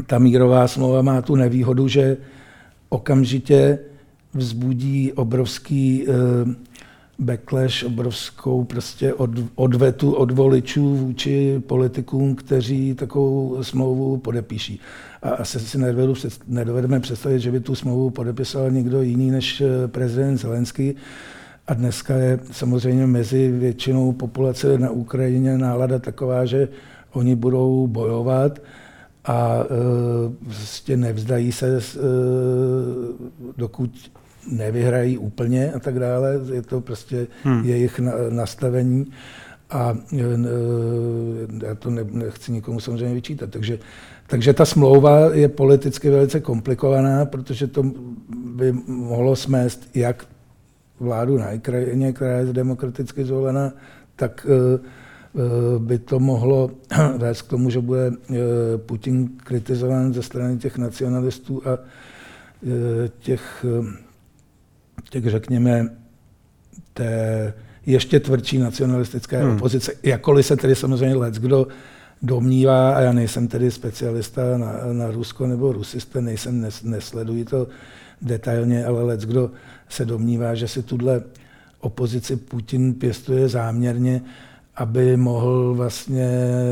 ta 0.04 0.20
mírová 0.20 0.68
smlouva 0.68 1.02
má 1.02 1.22
tu 1.22 1.36
nevýhodu, 1.36 1.88
že 1.88 2.18
okamžitě 2.90 3.80
vzbudí 4.34 5.14
obrovský 5.14 6.06
eh, 6.08 6.14
backlash, 7.20 7.84
obrovskou 7.84 8.64
prostě 8.64 9.14
od, 9.14 9.30
odvetu 9.56 10.12
od 10.12 10.32
voličů 10.32 10.96
vůči 10.96 11.64
politikům, 11.68 12.36
kteří 12.36 12.94
takovou 12.94 13.64
smlouvu 13.64 14.18
podepíší. 14.18 14.80
A 15.24 15.30
asi 15.30 15.60
si 15.60 15.78
nedovedu, 15.78 16.14
nedovedeme 16.48 17.00
představit, 17.00 17.40
že 17.40 17.52
by 17.52 17.60
tu 17.60 17.76
smlouvu 17.76 18.10
podepisal 18.10 18.72
někdo 18.72 19.02
jiný 19.02 19.32
než 19.32 19.62
eh, 19.62 19.88
prezident 19.88 20.38
Zelenský. 20.38 20.96
A 21.68 21.74
dneska 21.74 22.16
je 22.16 22.40
samozřejmě 22.52 23.08
mezi 23.08 23.52
většinou 23.52 24.12
populace 24.12 24.78
na 24.78 24.90
Ukrajině 24.90 25.58
nálada 25.58 26.00
taková, 26.00 26.46
že 26.46 26.68
oni 27.14 27.36
budou 27.36 27.88
bojovat 27.88 28.60
a 29.26 29.64
e, 29.64 30.46
prostě 30.46 30.98
nevzdají 30.98 31.52
se, 31.52 31.78
e, 31.78 31.82
dokud 33.58 34.12
nevyhrají 34.52 35.18
úplně 35.18 35.72
a 35.72 35.80
tak 35.80 36.00
dále. 36.00 36.40
Je 36.54 36.62
to 36.62 36.82
prostě 36.82 37.28
hmm. 37.44 37.66
jejich 37.66 38.00
nastavení 38.30 39.12
a 39.70 39.98
e, 40.14 40.18
já 41.68 41.76
to 41.76 41.90
nechci 41.90 42.52
nikomu 42.52 42.80
samozřejmě 42.80 43.16
vyčítat. 43.16 43.50
Takže, 43.50 43.80
takže 44.28 44.54
ta 44.54 44.66
smlouva 44.66 45.20
je 45.34 45.50
politicky 45.50 46.10
velice 46.10 46.40
komplikovaná, 46.40 47.26
protože 47.26 47.68
to 47.68 47.84
by 48.56 48.72
mohlo 48.88 49.36
smést 49.36 49.90
jak 49.96 50.26
vládu 51.00 51.38
na 51.38 51.52
Ukrajině, 51.52 52.14
která 52.14 52.38
je 52.38 52.46
demokraticky 52.46 53.26
zvolena, 53.26 53.74
tak 54.16 54.48
Eh, 54.50 54.80
by 55.78 56.00
to 56.00 56.20
mohlo 56.20 56.72
vést 57.18 57.42
k 57.42 57.50
tomu, 57.50 57.70
že 57.70 57.80
bude 57.80 58.12
eh, 58.12 58.36
Putin 58.78 59.30
kritizován 59.44 60.14
ze 60.14 60.24
strany 60.24 60.58
těch 60.58 60.78
nacionalistů 60.78 61.62
a 61.68 61.78
eh, 61.78 63.10
těch, 63.20 63.66
těch 65.10 65.26
řekněme, 65.26 65.90
té 66.94 67.54
ještě 67.86 68.20
tvrdší 68.20 68.58
nacionalistické 68.58 69.44
hmm. 69.44 69.56
opozice. 69.56 69.94
Jakkoliv 70.04 70.46
se 70.46 70.58
tedy 70.58 70.76
samozřejmě 70.76 71.16
let, 71.16 71.34
kdo 71.34 71.68
domnívá, 72.22 72.96
a 72.96 73.02
já 73.02 73.14
nejsem 73.14 73.48
tedy 73.48 73.72
specialista 73.72 74.58
na, 74.58 74.74
na 74.94 75.12
Rusko 75.12 75.48
nebo 75.48 75.72
rusista, 75.72 76.22
nejsem, 76.22 76.62
nes, 76.62 76.84
nesleduji 76.84 77.46
to 77.46 77.68
detailně, 78.22 78.86
ale 78.86 79.04
let, 79.04 79.22
kdo 79.22 79.52
se 79.90 80.06
domnívá, 80.06 80.56
že 80.56 80.68
si 80.68 80.84
tuhle 80.84 81.24
opozici 81.80 82.36
Putin 82.36 82.94
pěstuje 82.94 83.50
záměrně, 83.50 84.22
aby 84.76 85.18
mohl 85.18 85.74
vlastně 85.74 86.30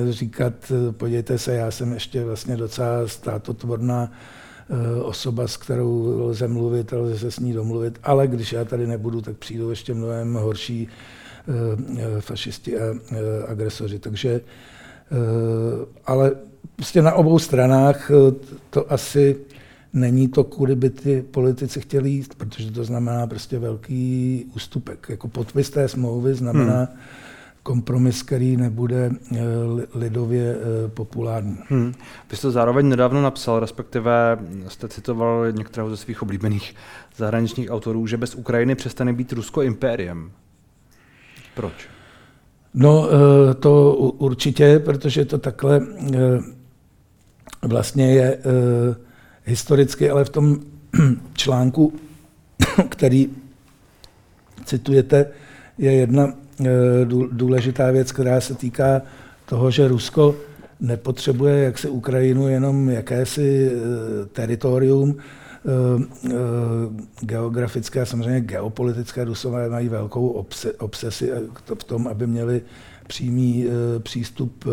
říkat, 0.10 0.54
podívejte 0.92 1.38
se, 1.38 1.54
já 1.54 1.72
jsem 1.72 1.94
ještě 1.94 2.24
vlastně 2.24 2.58
docela 2.58 3.08
státotvorná 3.08 4.12
eh, 4.12 5.02
osoba, 5.02 5.48
s 5.48 5.58
kterou 5.58 6.22
lze 6.28 6.48
mluvit 6.48 6.92
lze 6.92 7.20
se 7.20 7.32
s 7.32 7.40
ní 7.40 7.54
domluvit, 7.54 8.00
ale 8.04 8.28
když 8.28 8.54
já 8.54 8.66
tady 8.66 8.88
nebudu, 8.88 9.22
tak 9.22 9.38
přijdou 9.38 9.70
ještě 9.70 9.94
mnohem 9.94 10.34
horší 10.34 10.88
eh, 11.98 12.22
fašisti 12.22 12.80
a 12.80 12.84
eh, 12.84 13.18
agresoři. 13.48 14.00
Takže, 14.00 14.42
ale 16.06 16.32
prostě 16.76 17.02
na 17.02 17.14
obou 17.14 17.40
stranách 17.40 18.12
to 18.70 18.92
asi 18.92 19.36
není 19.94 20.28
to, 20.28 20.44
kudy 20.44 20.76
by 20.76 20.90
ty 20.90 21.22
politici 21.22 21.82
chtěli 21.82 22.10
jít, 22.10 22.36
protože 22.36 22.72
to 22.72 22.84
znamená 22.84 23.28
prostě 23.28 23.60
velký 23.60 24.46
ústupek. 24.56 25.08
Jako 25.10 25.28
podpis 25.28 25.70
té 25.70 25.88
smlouvy 25.88 26.34
znamená 26.34 26.78
hmm 26.78 26.98
kompromis, 27.64 28.24
který 28.24 28.58
nebude 28.58 29.12
eh, 29.12 29.40
lidově 29.94 30.56
eh, 30.56 30.88
populární. 30.88 31.58
Hmm. 31.70 31.94
Vy 32.32 32.38
jste 32.38 32.52
zároveň 32.52 32.90
nedávno 32.90 33.22
napsal, 33.22 33.60
respektive 33.60 34.38
jste 34.68 34.88
citoval 34.88 35.52
některého 35.52 35.90
ze 35.90 35.98
svých 35.98 36.22
oblíbených 36.22 36.76
zahraničních 37.16 37.72
autorů, 37.72 38.08
že 38.08 38.18
bez 38.18 38.36
Ukrajiny 38.36 38.76
přestane 38.76 39.14
být 39.14 39.34
Rusko 39.34 39.62
impériem. 39.62 40.32
Proč? 41.56 41.74
No, 42.74 43.08
eh, 43.10 43.54
to 43.54 43.96
určitě, 43.96 44.80
protože 44.80 45.26
to 45.26 45.38
takhle 45.38 45.82
vlastně 47.62 48.14
je 48.14 48.38
historicky, 49.44 50.10
ale 50.10 50.26
v 50.26 50.30
tom 50.30 50.60
článku, 51.34 51.94
který 52.90 53.30
citujete, 54.66 55.32
je 55.78 55.92
jedna 55.92 56.34
důležitá 57.32 57.92
věc, 57.92 58.12
která 58.12 58.42
se 58.42 58.56
týká 58.56 59.02
toho, 59.46 59.72
že 59.72 59.88
Rusko 59.88 60.36
nepotřebuje 60.80 61.64
jak 61.64 61.78
se 61.78 61.90
Ukrajinu 61.90 62.48
jenom 62.48 62.90
jakési 62.90 63.72
eh, 63.72 64.26
teritorium, 64.26 65.18
eh, 65.18 66.36
geografické 67.22 68.02
a 68.02 68.06
samozřejmě 68.06 68.42
geopolitické 68.42 69.24
Rusové 69.24 69.70
mají 69.70 69.90
velkou 69.90 70.46
obsesi 70.80 71.32
v 71.80 71.84
tom, 71.84 72.08
aby 72.08 72.28
měli 72.28 72.62
přímý 73.08 73.66
přístup 74.00 74.66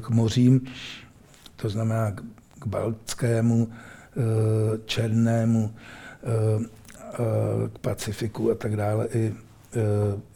k 0.00 0.08
mořím, 0.08 0.60
to 1.56 1.68
znamená 1.68 2.10
k 2.58 2.66
Baltskému, 2.66 3.68
Černému, 4.84 5.74
k 7.72 7.78
Pacifiku 7.78 8.50
a 8.50 8.54
tak 8.54 8.76
dále, 8.76 9.08
i 9.14 9.32
Eh, 9.32 9.47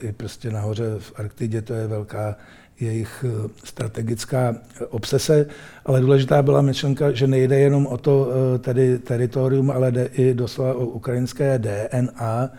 i 0.00 0.12
prostě 0.12 0.50
nahoře 0.50 0.94
v 0.98 1.12
Arktidě, 1.16 1.62
to 1.62 1.74
je 1.74 1.86
velká 1.86 2.36
jejich 2.80 3.24
eh, 3.28 3.48
strategická 3.64 4.56
obsese, 4.88 5.46
ale 5.84 6.00
důležitá 6.00 6.42
byla 6.42 6.62
myšlenka, 6.62 7.12
že 7.12 7.26
nejde 7.26 7.58
jenom 7.58 7.86
o 7.86 7.98
to 7.98 8.28
eh, 8.30 8.58
tedy 8.58 8.98
teritorium, 8.98 9.70
ale 9.70 9.92
jde 9.92 10.04
i 10.04 10.34
doslova 10.34 10.74
o 10.74 10.86
ukrajinské 10.86 11.58
DNA. 11.58 12.50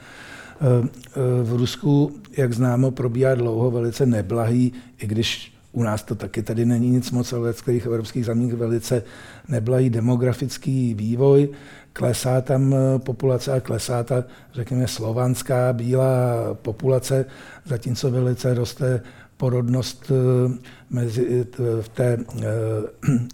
V 1.44 1.54
Rusku, 1.58 2.12
jak 2.38 2.54
známo, 2.54 2.92
probíhá 2.92 3.36
dlouho 3.36 3.72
velice 3.72 4.06
neblahý, 4.06 4.74
i 4.98 5.08
když 5.08 5.54
u 5.74 5.84
nás 5.84 6.04
to 6.04 6.16
taky 6.16 6.44
tady 6.44 6.66
není 6.66 6.90
nic 6.90 7.12
moc, 7.12 7.34
ale 7.34 7.54
v 7.54 7.56
některých 7.56 7.86
evropských 7.86 8.26
zemích 8.26 8.54
velice 8.54 9.04
neblahý 9.48 9.90
demografický 9.90 10.94
vývoj. 10.94 11.50
Klesá 11.94 12.42
tam 12.42 12.74
eh, 12.74 13.00
populace 13.00 13.54
a 13.54 13.60
klesá 13.60 14.04
ta, 14.04 14.24
řekněme, 14.54 14.88
slovanská 14.88 15.74
bílá 15.74 16.36
populace, 16.54 17.26
zatímco 17.66 18.12
velice 18.12 18.54
roste 18.54 19.02
porodnost 19.38 20.12
eh, 20.12 20.58
mezi, 20.90 21.48
v 21.82 21.90
té 21.90 22.18
eh, 22.42 22.46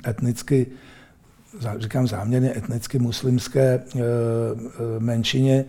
etnicky, 0.09 0.67
říkám 1.77 2.07
záměrně 2.07 2.57
etnicky 2.57 2.99
muslimské 2.99 3.83
menšině, 4.99 5.65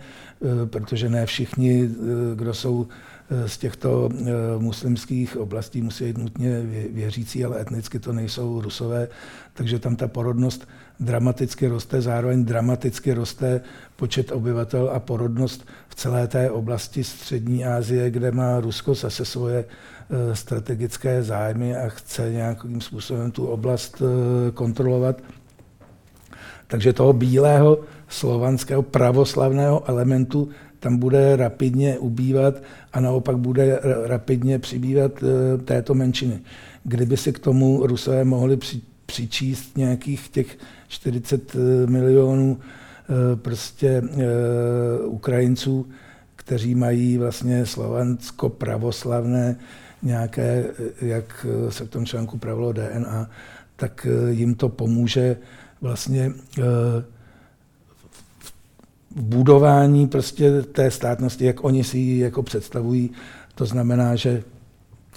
protože 0.65 1.09
ne 1.09 1.25
všichni, 1.25 1.89
kdo 2.35 2.53
jsou 2.53 2.87
z 3.45 3.57
těchto 3.57 4.09
muslimských 4.57 5.37
oblastí 5.37 5.81
musí 5.81 6.05
být 6.05 6.17
nutně 6.17 6.61
věřící, 6.93 7.45
ale 7.45 7.61
etnicky 7.61 7.99
to 7.99 8.13
nejsou 8.13 8.61
rusové, 8.61 9.07
takže 9.53 9.79
tam 9.79 9.95
ta 9.95 10.07
porodnost 10.07 10.67
dramaticky 10.99 11.67
roste, 11.67 12.01
zároveň 12.01 12.45
dramaticky 12.45 13.13
roste 13.13 13.61
počet 13.95 14.31
obyvatel 14.31 14.89
a 14.93 14.99
porodnost 14.99 15.65
v 15.87 15.95
celé 15.95 16.27
té 16.27 16.51
oblasti 16.51 17.03
Střední 17.03 17.65
Asie, 17.65 18.11
kde 18.11 18.31
má 18.31 18.59
Rusko 18.59 18.93
zase 18.93 19.25
svoje 19.25 19.65
eh, 19.65 20.35
strategické 20.35 21.23
zájmy 21.23 21.75
a 21.75 21.89
chce 21.89 22.31
nějakým 22.31 22.81
způsobem 22.81 23.31
tu 23.31 23.45
oblast 23.45 24.01
eh, 24.01 24.51
kontrolovat. 24.51 25.21
Takže 26.67 26.93
toho 26.93 27.13
bílého 27.13 27.79
slovanského 28.07 28.81
pravoslavného 28.81 29.89
elementu 29.89 30.49
tam 30.81 30.97
bude 30.97 31.35
rapidně 31.35 31.99
ubývat 31.99 32.63
a 32.93 32.99
naopak 32.99 33.37
bude 33.37 33.79
rapidně 34.05 34.59
přibývat 34.59 35.11
eh, 35.23 35.57
této 35.57 35.93
menšiny. 35.93 36.39
Kdyby 36.83 37.17
si 37.17 37.33
k 37.33 37.39
tomu 37.39 37.87
Rusové 37.87 38.23
mohli 38.23 38.57
při, 38.57 38.81
přičíst 39.05 39.77
nějakých 39.77 40.29
těch 40.29 40.57
40 40.87 41.55
milionů 41.85 42.59
prostě 43.35 44.01
Ukrajinců, 45.05 45.87
kteří 46.35 46.75
mají 46.75 47.17
vlastně 47.17 47.65
slovansko 47.65 48.49
pravoslavné 48.49 49.55
nějaké, 50.03 50.65
jak 51.01 51.45
se 51.69 51.85
v 51.85 51.89
tom 51.89 52.05
článku 52.05 52.37
pravilo 52.37 52.73
DNA, 52.73 53.29
tak 53.75 54.07
jim 54.29 54.55
to 54.55 54.69
pomůže 54.69 55.37
vlastně 55.81 56.31
budování 59.15 60.07
prostě 60.07 60.61
té 60.61 60.91
státnosti, 60.91 61.45
jak 61.45 61.63
oni 61.63 61.83
si 61.83 61.97
ji 61.97 62.19
jako 62.19 62.43
představují. 62.43 63.11
To 63.55 63.65
znamená, 63.65 64.15
že 64.15 64.43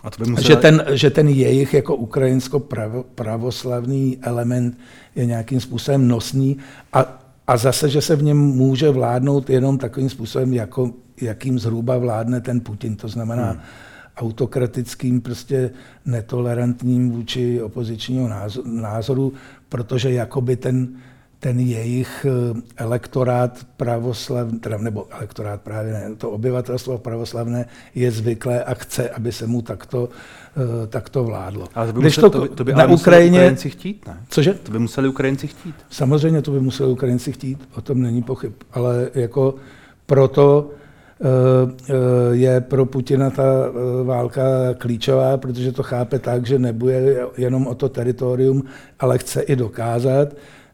a 0.04 0.11
to 0.11 0.24
by 0.24 0.30
musel... 0.30 0.44
že, 0.44 0.57
ten, 0.57 0.85
že 0.92 1.11
ten 1.11 1.28
jejich 1.28 1.74
jako 1.74 1.96
ukrajinsko-pravoslavný 1.96 4.18
element 4.22 4.78
je 5.16 5.26
nějakým 5.26 5.61
způsobem 5.61 6.09
nosný 6.09 6.57
a, 6.92 7.24
a 7.46 7.57
zase, 7.57 7.88
že 7.88 8.00
se 8.00 8.16
v 8.16 8.22
něm 8.22 8.38
může 8.38 8.90
vládnout 8.90 9.50
jenom 9.50 9.78
takovým 9.78 10.11
způsobem, 10.11 10.52
jako, 10.52 10.92
jakým 11.20 11.59
zhruba 11.59 11.98
vládne 11.98 12.40
ten 12.40 12.61
Putin. 12.61 12.96
To 12.96 13.09
znamená 13.09 13.50
hmm. 13.50 13.61
autokratickým, 14.16 15.20
prostě 15.20 15.70
netolerantním 16.07 17.11
vůči 17.11 17.62
opozičního 17.62 18.30
názoru, 18.64 19.33
protože 19.68 20.12
jakoby 20.12 20.57
ten, 20.57 20.88
ten 21.44 21.61
jejich 21.61 22.24
eh, 22.24 22.61
elektorát 22.76 23.66
pravoslavný, 23.76 24.61
nebo 24.78 25.07
elektorát 25.11 25.61
právě 25.61 25.92
ne, 25.92 26.14
to 26.16 26.30
obyvatelstvo 26.30 26.98
pravoslavné 26.98 27.68
je 27.94 28.11
zvyklé 28.11 28.64
a 28.64 28.74
chce, 28.74 29.11
aby 29.11 29.33
se 29.33 29.46
mu 29.46 29.62
takto, 29.62 30.09
uh, 30.09 30.87
takto 30.88 31.24
vládlo. 31.24 31.68
Ale 31.74 31.87
to 31.87 31.92
by, 31.92 32.00
musel, 32.00 32.30
to, 32.30 32.48
to 32.48 32.64
by 32.64 32.72
na 32.72 32.87
Ukrajině, 32.87 33.38
Ukrajinci 33.38 33.70
chtít, 33.70 34.07
ne? 34.07 34.16
Cože? 34.28 34.54
To 34.54 34.72
by 34.72 34.78
museli 34.78 35.09
Ukrajinci 35.09 35.46
chtít. 35.46 35.74
Samozřejmě 35.90 36.42
to 36.42 36.50
by 36.50 36.61
museli 36.61 36.92
Ukrajinci 36.92 37.33
chtít, 37.33 37.68
o 37.76 37.80
tom 37.80 38.02
není 38.02 38.22
pochyb. 38.22 38.52
Ale 38.72 39.11
jako 39.14 39.54
proto 40.07 40.70
uh, 41.20 41.26
je 42.33 42.61
pro 42.61 42.87
Putina 42.87 43.30
ta 43.30 43.68
válka 44.04 44.42
klíčová, 44.78 45.37
protože 45.37 45.72
to 45.72 45.83
chápe 45.83 46.18
tak, 46.18 46.46
že 46.46 46.59
nebude 46.59 47.26
jenom 47.37 47.66
o 47.66 47.74
to 47.74 47.88
teritorium, 47.88 48.62
ale 49.00 49.18
chce 49.18 49.40
i 49.40 49.57
dokázat, 49.57 50.28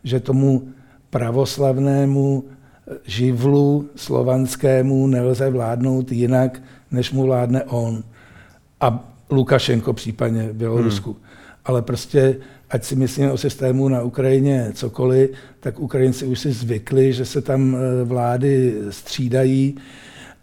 že 0.04 0.20
tomu 0.20 0.68
pravoslavnému 1.10 2.44
živlu 3.06 3.90
slovanskému 3.96 5.06
nelze 5.06 5.50
vládnout 5.50 6.12
jinak, 6.12 6.62
než 6.90 7.12
mu 7.12 7.22
vládne 7.22 7.64
on. 7.64 8.02
A 8.80 9.10
Lukašenko 9.30 9.92
případně 9.92 10.48
v 10.48 10.56
Bělorusku. 10.56 11.12
Hmm. 11.12 11.22
Ale 11.64 11.82
prostě, 11.82 12.36
ať 12.70 12.84
si 12.84 12.96
myslíme 12.96 13.32
o 13.32 13.36
systému 13.36 13.88
na 13.88 14.02
Ukrajině 14.02 14.70
cokoliv, 14.74 15.30
tak 15.60 15.80
Ukrajinci 15.80 16.26
už 16.26 16.38
si 16.38 16.52
zvykli, 16.52 17.12
že 17.12 17.24
se 17.24 17.40
tam 17.42 17.76
eh, 17.76 18.04
vlády 18.04 18.74
střídají 18.90 19.76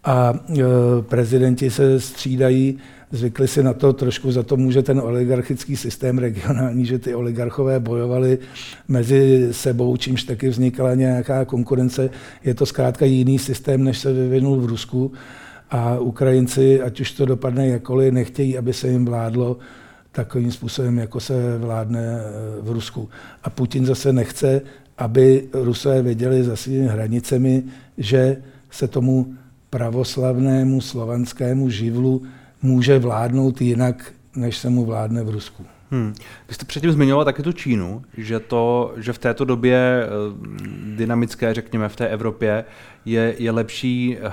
a 0.03 0.33
eh, 0.33 0.63
prezidenti 1.01 1.69
se 1.69 1.99
střídají 1.99 2.77
zvykli 3.11 3.47
si 3.47 3.63
na 3.63 3.73
to, 3.73 3.93
trošku 3.93 4.31
za 4.31 4.43
to 4.43 4.57
může 4.57 4.83
ten 4.83 4.99
oligarchický 4.99 5.77
systém 5.77 6.17
regionální, 6.17 6.85
že 6.85 6.99
ty 6.99 7.15
oligarchové 7.15 7.79
bojovali 7.79 8.39
mezi 8.87 9.47
sebou, 9.51 9.97
čímž 9.97 10.23
taky 10.23 10.49
vznikala 10.49 10.95
nějaká 10.95 11.45
konkurence. 11.45 12.09
Je 12.43 12.53
to 12.53 12.65
zkrátka 12.65 13.05
jiný 13.05 13.39
systém, 13.39 13.83
než 13.83 13.97
se 13.97 14.13
vyvinul 14.13 14.61
v 14.61 14.65
Rusku 14.65 15.11
a 15.69 15.99
Ukrajinci, 15.99 16.81
ať 16.81 16.99
už 16.99 17.11
to 17.11 17.25
dopadne 17.25 17.67
jakkoliv, 17.67 18.13
nechtějí, 18.13 18.57
aby 18.57 18.73
se 18.73 18.87
jim 18.87 19.05
vládlo 19.05 19.57
takovým 20.11 20.51
způsobem, 20.51 20.97
jako 20.97 21.19
se 21.19 21.57
vládne 21.57 22.19
eh, 22.19 22.61
v 22.61 22.71
Rusku. 22.71 23.09
A 23.43 23.49
Putin 23.49 23.85
zase 23.85 24.13
nechce, 24.13 24.61
aby 24.97 25.49
Rusové 25.53 26.01
věděli 26.01 26.43
za 26.43 26.55
svými 26.55 26.87
hranicemi, 26.87 27.63
že 27.97 28.37
se 28.71 28.87
tomu 28.87 29.33
pravoslavnému 29.69 30.81
slovanskému 30.81 31.69
živlu 31.69 32.21
může 32.61 32.99
vládnout 32.99 33.61
jinak, 33.61 34.13
než 34.35 34.57
se 34.57 34.69
mu 34.69 34.85
vládne 34.85 35.23
v 35.23 35.29
Rusku. 35.29 35.65
Hmm. 35.91 36.13
Vy 36.47 36.53
jste 36.53 36.65
předtím 36.65 36.91
zmiňoval 36.91 37.25
taky 37.25 37.43
tu 37.43 37.51
Čínu, 37.51 38.01
že, 38.17 38.39
to, 38.39 38.93
že 38.97 39.13
v 39.13 39.17
této 39.17 39.45
době 39.45 40.03
eh, 40.03 40.07
dynamické, 40.95 41.53
řekněme, 41.53 41.89
v 41.89 41.95
té 41.95 42.07
Evropě 42.07 42.65
je, 43.05 43.35
je 43.37 43.51
lepší, 43.51 44.17
eh, 44.21 44.31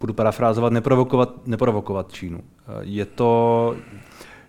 budu 0.00 0.14
parafrázovat, 0.14 0.72
neprovokovat, 0.72 1.46
neprovokovat 1.46 2.12
Čínu. 2.12 2.40
Eh, 2.40 2.70
je 2.80 3.04
to, 3.04 3.76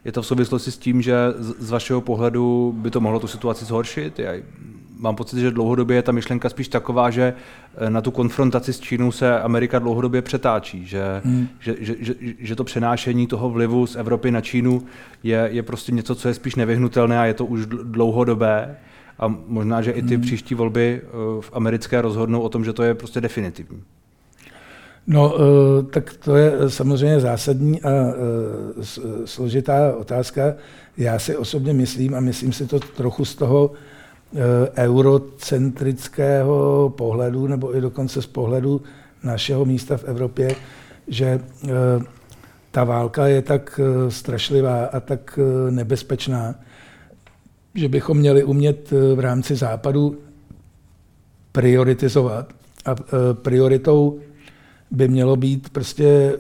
je 0.06 0.12
to 0.12 0.22
v 0.22 0.28
souvislosti 0.28 0.72
s 0.72 0.78
tím, 0.78 1.02
že 1.02 1.16
z, 1.38 1.56
z 1.60 1.72
vašeho 1.72 2.02
pohledu 2.02 2.74
by 2.78 2.92
to 2.92 3.02
mohlo 3.02 3.20
tu 3.20 3.28
situaci 3.28 3.66
zhoršit? 3.66 4.20
Mám 5.00 5.16
pocit, 5.16 5.40
že 5.40 5.52
dlouhodobě 5.52 5.96
je 5.96 6.02
ta 6.02 6.12
myšlenka 6.12 6.50
spíš 6.50 6.68
taková, 6.68 7.10
že 7.10 7.34
eh, 7.78 7.90
na 7.90 8.02
tu 8.02 8.12
konfrontaci 8.12 8.74
s 8.74 8.80
Čínou 8.80 9.12
se 9.12 9.40
Amerika 9.40 9.80
dlouhodobě 9.80 10.22
přetáčí, 10.22 10.86
že, 10.86 11.22
hmm. 11.26 11.48
že, 11.60 11.76
že, 11.80 11.96
že, 12.00 12.14
že 12.40 12.56
to 12.56 12.64
přenášení 12.64 13.28
toho 13.28 13.50
vlivu 13.50 13.88
z 13.88 13.96
Evropy 13.96 14.32
na 14.32 14.42
Čínu 14.42 14.84
je, 15.24 15.50
je 15.52 15.64
prostě 15.64 15.92
něco, 15.92 16.16
co 16.16 16.28
je 16.28 16.34
spíš 16.34 16.56
nevyhnutelné 16.56 17.20
a 17.20 17.26
je 17.26 17.34
to 17.34 17.46
už 17.46 17.66
dlouhodobé. 17.66 18.78
A 19.20 19.28
možná, 19.48 19.82
že 19.82 19.92
i 19.92 20.02
ty 20.02 20.16
hmm. 20.16 20.22
příští 20.22 20.56
volby 20.56 21.02
eh, 21.04 21.10
v 21.42 21.50
americké 21.54 22.02
rozhodnou 22.02 22.42
o 22.42 22.50
tom, 22.50 22.66
že 22.66 22.74
to 22.74 22.84
je 22.84 22.94
prostě 22.94 23.22
definitivní. 23.22 23.82
No, 25.08 25.36
eh, 25.36 25.84
tak 25.84 26.14
to 26.14 26.36
je 26.36 26.52
samozřejmě 26.68 27.20
zásadní 27.20 27.82
a 27.82 27.90
složitá 29.26 29.96
otázka. 29.98 30.54
Já 30.98 31.20
si 31.20 31.38
osobně 31.38 31.74
myslím, 31.74 32.16
a 32.16 32.20
myslím 32.20 32.54
si 32.54 32.68
to 32.68 32.80
trochu 32.80 33.26
z 33.26 33.36
toho, 33.36 33.72
eurocentrického 34.78 36.94
pohledu, 36.98 37.48
nebo 37.48 37.78
i 37.78 37.82
dokonce 37.82 38.22
z 38.22 38.26
pohledu 38.26 38.82
našeho 39.24 39.66
místa 39.66 39.98
v 39.98 40.04
Evropě, 40.04 40.56
že 41.08 41.26
eh, 41.26 41.40
ta 42.72 42.84
válka 42.84 43.28
je 43.28 43.42
tak 43.42 43.80
eh, 43.80 44.12
strašlivá 44.12 44.86
a 44.86 45.00
tak 45.00 45.40
nebezpečná, 45.70 46.56
že 47.76 47.90
bychom 47.90 48.18
měli 48.18 48.44
umět 48.44 48.92
v 49.16 49.20
rámci 49.20 49.56
západu 49.56 50.18
prioritizovat. 51.52 52.54
A 52.86 52.96
prioritou 53.34 54.20
by 54.92 55.08
mělo 55.08 55.36
být 55.36 55.70
prostě 55.70 56.38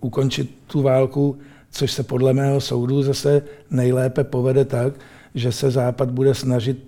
ukončit 0.00 0.58
tu 0.66 0.82
válku, 0.82 1.38
což 1.70 1.92
se 1.92 2.02
podle 2.02 2.32
mého 2.32 2.60
soudu 2.60 3.02
zase 3.02 3.42
nejlépe 3.70 4.24
povede 4.24 4.64
tak, 4.64 4.92
že 5.34 5.52
se 5.52 5.70
Západ 5.70 6.10
bude 6.10 6.34
snažit 6.34 6.87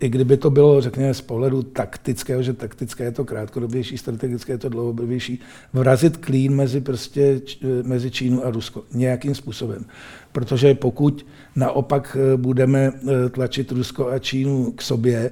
i 0.00 0.08
kdyby 0.08 0.36
to 0.36 0.50
bylo, 0.50 0.80
řekněme, 0.80 1.14
z 1.14 1.20
pohledu 1.20 1.62
taktického, 1.62 2.42
že 2.42 2.52
taktické 2.52 3.04
je 3.04 3.12
to 3.12 3.24
krátkodobější, 3.24 3.98
strategické 3.98 4.52
je 4.52 4.58
to 4.58 4.68
dlouhodobější, 4.68 5.40
vrazit 5.72 6.16
klín 6.16 6.54
mezi, 6.54 6.80
prostě, 6.80 7.40
eh, 7.62 7.66
mezi 7.82 8.10
Čínu 8.10 8.44
a 8.44 8.50
Rusko 8.50 8.82
nějakým 8.94 9.34
způsobem. 9.34 9.84
Protože 10.32 10.74
pokud 10.74 11.26
naopak 11.56 12.16
eh, 12.20 12.36
budeme 12.36 12.92
tlačit 13.30 13.72
Rusko 13.72 14.08
a 14.08 14.18
Čínu 14.18 14.72
k 14.72 14.82
sobě, 14.82 15.30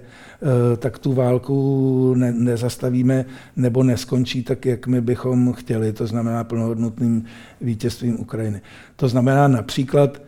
tak 0.78 0.98
tu 0.98 1.12
válku 1.12 2.14
ne, 2.14 2.32
nezastavíme 2.32 3.24
nebo 3.56 3.82
neskončí 3.82 4.42
tak, 4.42 4.66
jak 4.66 4.86
my 4.86 5.00
bychom 5.00 5.52
chtěli, 5.52 5.92
to 5.92 6.06
znamená 6.06 6.44
plnohodnotným 6.44 7.24
vítězstvím 7.60 8.20
Ukrajiny. 8.20 8.60
To 8.96 9.08
znamená 9.08 9.48
například, 9.48 10.22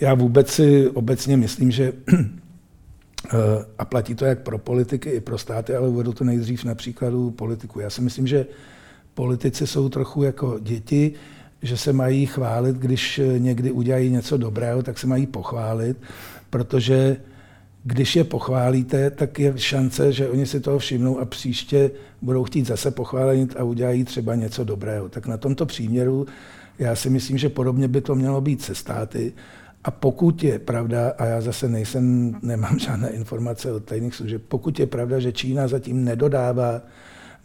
já 0.00 0.14
vůbec 0.14 0.50
si 0.50 0.88
obecně 0.88 1.36
myslím, 1.36 1.70
že 1.70 1.92
eh, 2.12 3.36
a 3.78 3.84
platí 3.84 4.14
to 4.14 4.24
jak 4.24 4.42
pro 4.42 4.58
politiky, 4.58 5.10
i 5.10 5.20
pro 5.20 5.38
státy, 5.38 5.74
ale 5.74 5.88
uvedu 5.88 6.12
to 6.12 6.24
nejdřív 6.24 6.64
na 6.64 6.74
příkladu 6.74 7.30
politiku. 7.30 7.80
Já 7.80 7.90
si 7.90 8.00
myslím, 8.00 8.26
že 8.26 8.46
politici 9.14 9.66
jsou 9.66 9.88
trochu 9.88 10.22
jako 10.22 10.58
děti, 10.62 11.12
že 11.62 11.76
se 11.76 11.92
mají 11.92 12.26
chválit, 12.26 12.76
když 12.76 13.20
někdy 13.38 13.70
udělají 13.70 14.10
něco 14.10 14.36
dobrého, 14.36 14.82
tak 14.82 14.98
se 14.98 15.06
mají 15.06 15.26
pochválit, 15.26 15.96
protože 16.50 17.16
když 17.84 18.16
je 18.16 18.24
pochválíte, 18.24 19.10
tak 19.10 19.38
je 19.38 19.52
šance, 19.56 20.12
že 20.12 20.28
oni 20.28 20.46
si 20.46 20.60
toho 20.60 20.78
všimnou 20.78 21.20
a 21.20 21.24
příště 21.24 21.90
budou 22.22 22.44
chtít 22.44 22.66
zase 22.66 22.90
pochválit 22.90 23.56
a 23.56 23.64
udělají 23.64 24.04
třeba 24.04 24.34
něco 24.34 24.64
dobrého. 24.64 25.08
Tak 25.08 25.26
na 25.26 25.36
tomto 25.36 25.66
příměru 25.66 26.26
já 26.78 26.96
si 26.96 27.10
myslím, 27.10 27.38
že 27.38 27.48
podobně 27.48 27.88
by 27.88 28.00
to 28.00 28.14
mělo 28.14 28.40
být 28.40 28.62
se 28.62 28.74
státy. 28.74 29.32
A 29.84 29.90
pokud 29.90 30.44
je 30.44 30.58
pravda, 30.58 31.12
a 31.18 31.24
já 31.24 31.40
zase 31.40 31.68
nejsem, 31.68 32.34
nemám 32.42 32.78
žádné 32.78 33.08
informace 33.08 33.72
od 33.72 33.84
tajných 33.84 34.14
služeb, 34.14 34.42
pokud 34.48 34.80
je 34.80 34.86
pravda, 34.86 35.18
že 35.18 35.32
Čína 35.32 35.68
zatím 35.68 36.04
nedodává 36.04 36.82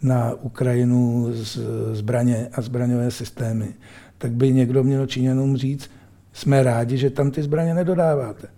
na 0.02 0.34
Ukrajinu 0.34 1.28
zbraně 1.92 2.48
a 2.52 2.60
zbraňové 2.60 3.10
systémy, 3.10 3.74
tak 4.18 4.32
by 4.32 4.52
někdo 4.52 4.84
měl 4.84 5.06
Číňanům 5.06 5.56
říct, 5.56 5.90
jsme 6.32 6.62
rádi, 6.62 6.96
že 6.96 7.10
tam 7.10 7.30
ty 7.30 7.42
zbraně 7.42 7.74
nedodáváte. 7.74 8.48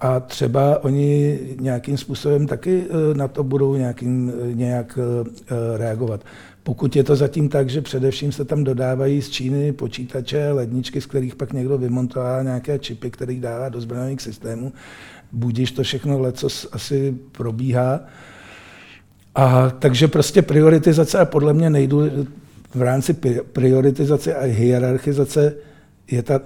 A 0.00 0.20
třeba 0.20 0.84
oni 0.84 1.38
nějakým 1.60 1.96
způsobem 1.96 2.46
taky 2.46 2.86
eh, 2.88 3.14
na 3.14 3.28
to 3.28 3.44
budou 3.44 3.76
nějakým, 3.76 4.32
eh, 4.50 4.54
nějak 4.54 4.98
eh, 4.98 5.78
reagovat. 5.78 6.24
Pokud 6.66 6.96
je 6.96 7.04
to 7.04 7.16
zatím 7.16 7.48
tak, 7.48 7.70
že 7.70 7.80
především 7.80 8.32
se 8.32 8.44
tam 8.44 8.64
dodávají 8.64 9.22
z 9.22 9.30
Číny 9.30 9.72
počítače, 9.72 10.50
ledničky, 10.52 11.00
z 11.00 11.06
kterých 11.06 11.36
pak 11.36 11.52
někdo 11.52 11.78
vymontová 11.78 12.42
nějaké 12.42 12.78
čipy, 12.78 13.10
které 13.10 13.34
dává 13.34 13.68
do 13.68 13.80
zbrojových 13.80 14.20
systémů, 14.20 14.72
budíš 15.32 15.72
to 15.72 15.82
všechno 15.82 16.18
lecos 16.18 16.68
asi 16.72 17.14
probíhá. 17.32 18.00
A 19.34 19.70
takže 19.70 20.08
prostě 20.08 20.42
prioritizace 20.42 21.18
a 21.18 21.24
podle 21.24 21.54
mě 21.54 21.70
nejdu 21.70 22.26
v 22.74 22.82
rámci 22.82 23.14
prioritizace 23.52 24.34
a 24.34 24.44
hierarchizace 24.44 25.54
je 26.10 26.22
ta 26.22 26.40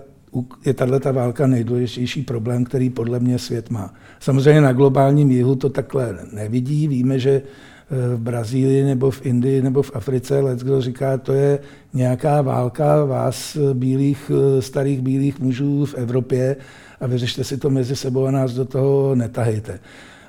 je 0.64 0.74
tato 0.74 1.12
válka 1.12 1.46
nejdůležitější 1.46 2.22
problém, 2.22 2.64
který 2.64 2.90
podle 2.90 3.20
mě 3.20 3.38
svět 3.38 3.70
má. 3.70 3.94
Samozřejmě 4.20 4.60
na 4.60 4.72
globálním 4.72 5.30
jihu 5.30 5.56
to 5.56 5.68
takhle 5.68 6.18
nevidí. 6.32 6.88
Víme, 6.88 7.18
že 7.18 7.42
v 7.90 8.18
Brazílii 8.20 8.84
nebo 8.84 9.10
v 9.10 9.26
Indii 9.26 9.62
nebo 9.62 9.82
v 9.82 9.90
Africe, 9.94 10.40
let 10.40 10.58
kdo 10.58 10.80
říká, 10.80 11.18
to 11.18 11.32
je 11.32 11.58
nějaká 11.94 12.42
válka 12.42 13.04
vás, 13.04 13.56
eh, 13.56 13.74
bílých, 13.74 14.30
eh, 14.34 14.62
starých 14.62 15.00
bílých 15.00 15.40
mužů 15.40 15.84
v 15.84 15.94
Evropě 15.94 16.56
a 17.00 17.06
vyřešte 17.06 17.44
si 17.44 17.56
to 17.56 17.70
mezi 17.70 17.96
sebou 17.96 18.26
a 18.26 18.30
nás 18.30 18.52
do 18.52 18.64
toho 18.64 19.14
netahejte. 19.14 19.80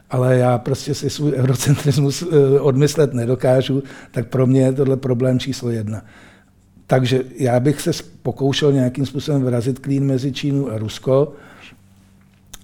Ale 0.10 0.38
já 0.38 0.58
prostě 0.58 0.93
si 0.93 1.10
svůj 1.10 1.32
eurocentrismus 1.34 2.24
odmyslet 2.60 3.13
nedokážu, 3.13 3.84
tak 4.12 4.28
pro 4.28 4.47
mě 4.47 4.62
je 4.62 4.74
tohle 4.74 4.97
problém 4.97 5.39
číslo 5.39 5.69
jedna. 5.69 6.02
Takže 6.88 7.24
já 7.38 7.60
bych 7.60 7.82
se 7.82 7.91
pokoušel 8.24 8.71
nějakým 8.71 9.06
způsobem 9.06 9.43
vrazit 9.43 9.80
klín 9.80 10.06
mezi 10.06 10.32
Čínu 10.32 10.71
a 10.71 10.78
Rusko. 10.78 11.34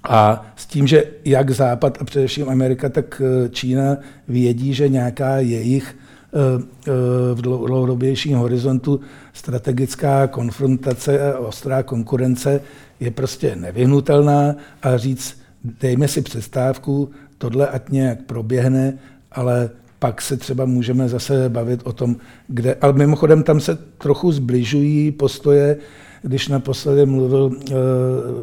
A 0.08 0.46
s 0.56 0.66
tím, 0.66 0.88
že 0.88 1.04
jak 1.26 1.50
Západ 1.50 1.98
a 2.02 2.04
především 2.04 2.50
Amerika, 2.50 2.90
tak 2.90 3.22
eh, 3.26 3.50
Čína 3.50 3.98
vědí, 4.28 4.74
že 4.74 4.90
nějaká 4.90 5.38
jejich 5.38 5.96
eh, 6.34 6.64
eh, 6.88 6.92
v 7.34 7.42
dlouhodobějším 7.42 8.38
horizontu 8.38 9.00
strategická 9.34 10.28
konfrontace 10.28 11.34
a 11.34 11.40
ostrá 11.40 11.84
konkurence 11.84 12.62
je 13.00 13.12
prostě 13.12 13.56
nevyhnutelná 13.56 14.56
a 14.84 14.98
říct, 14.98 15.42
dejme 15.82 16.08
si 16.08 16.22
přestávku, 16.22 17.10
tohle 17.38 17.68
ať 17.68 17.90
nějak 17.90 18.22
proběhne, 18.22 18.98
ale 19.32 19.70
pak 20.00 20.22
se 20.22 20.38
třeba 20.38 20.66
můžeme 20.66 21.10
zase 21.10 21.50
bavit 21.50 21.82
o 21.84 21.94
tom, 21.94 22.16
kde, 22.48 22.76
ale 22.82 22.94
mimochodem 22.94 23.44
tam 23.44 23.60
se 23.60 23.76
trochu 23.98 24.32
zbližují 24.32 25.12
postoje, 25.12 25.78
když 26.28 26.48
naposledy 26.48 27.06
mluvil 27.06 27.46
uh, 27.46 27.54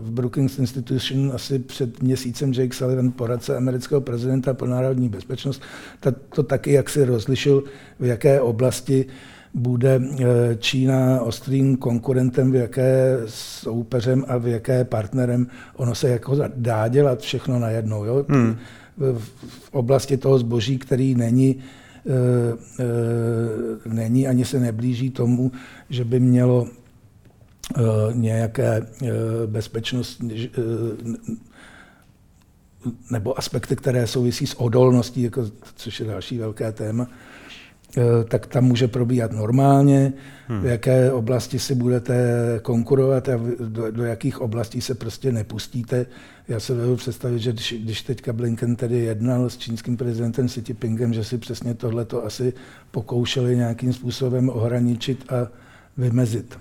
v 0.01 0.11
Brookings 0.11 0.59
Institution 0.59 1.33
asi 1.35 1.59
před 1.59 2.03
měsícem 2.03 2.53
Jake 2.53 2.75
Sullivan, 2.75 3.11
poradce 3.11 3.57
amerického 3.57 4.01
prezidenta 4.01 4.55
pro 4.55 4.69
národní 4.69 5.09
bezpečnost, 5.09 5.63
ta, 6.01 6.13
to 6.35 6.43
taky 6.43 6.73
jak 6.73 6.91
si 6.91 7.05
rozlišil, 7.05 7.65
v 8.01 8.05
jaké 8.05 8.41
oblasti 8.41 9.07
bude 9.55 9.99
uh, 9.99 10.27
Čína 10.59 11.21
ostrým 11.21 11.77
konkurentem, 11.77 12.53
v 12.53 12.55
jaké 12.55 13.19
soupeřem 13.27 14.25
a 14.29 14.39
v 14.39 14.47
jaké 14.47 14.85
partnerem. 14.85 15.47
Ono 15.77 15.95
se 15.95 16.09
jako 16.09 16.37
dá 16.57 16.89
dělat 16.89 17.21
všechno 17.21 17.59
najednou. 17.59 18.05
Jo? 18.05 18.25
Hmm 18.29 18.57
v 18.99 19.71
oblasti 19.73 20.17
toho 20.17 20.39
zboží, 20.39 20.79
který 20.79 21.15
není, 21.15 21.57
eh, 22.07 22.57
eh, 22.81 23.95
není 23.95 24.29
ani 24.29 24.45
se 24.45 24.61
neblíží 24.61 25.11
tomu, 25.11 25.53
že 25.91 26.05
by 26.05 26.21
mělo 26.21 26.67
eh, 26.69 26.84
nějaké 28.13 28.87
bezpečnost 29.47 30.23
nebo 33.11 33.39
aspekty, 33.39 33.77
které 33.77 34.07
souvisí 34.07 34.47
s 34.47 34.61
odolností, 34.61 35.23
jako, 35.23 35.45
což 35.77 36.01
je 36.01 36.07
další 36.07 36.39
velké 36.39 36.73
téma, 36.73 37.09
tak 38.29 38.47
tam 38.47 38.65
může 38.65 38.89
probíhat 38.89 39.33
normálně, 39.33 40.13
hmm. 40.49 40.61
v 40.61 40.67
jaké 40.67 41.13
oblasti 41.13 41.59
si 41.59 41.75
budete 41.75 42.15
konkurovat 42.63 43.29
a 43.29 43.41
do, 43.69 43.91
do 43.91 44.05
jakých 44.05 44.41
oblastí 44.41 44.81
se 44.81 44.95
prostě 44.95 45.33
nepustíte. 45.33 46.07
Já 46.49 46.61
se 46.61 46.75
vedu 46.75 46.97
představit, 46.97 47.39
že 47.39 47.53
když, 47.53 47.75
když 47.79 48.03
teďka 48.03 48.33
Blinken 48.33 48.77
tedy 48.77 48.99
jednal 48.99 49.51
s 49.51 49.57
čínským 49.57 49.97
prezidentem 49.97 50.49
Xi 50.49 50.63
Jinpingem, 50.69 51.15
že 51.15 51.25
si 51.25 51.39
přesně 51.39 51.75
tohleto 51.75 52.25
asi 52.25 52.53
pokoušeli 52.91 53.57
nějakým 53.57 53.93
způsobem 53.93 54.49
ohraničit 54.49 55.33
a 55.33 55.49
vymezit. 55.97 56.59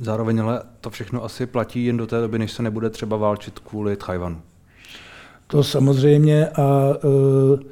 Zároveň 0.00 0.40
ale 0.40 0.62
to 0.80 0.90
všechno 0.90 1.24
asi 1.24 1.46
platí 1.46 1.84
jen 1.84 1.96
do 1.96 2.06
té 2.06 2.20
doby, 2.20 2.38
než 2.38 2.52
se 2.52 2.62
nebude 2.62 2.90
třeba 2.90 3.16
válčit 3.16 3.58
kvůli 3.58 3.96
Tchajvanu. 3.96 4.42
To 5.46 5.64
samozřejmě 5.64 6.48
a 6.48 6.90
e, 6.94 7.64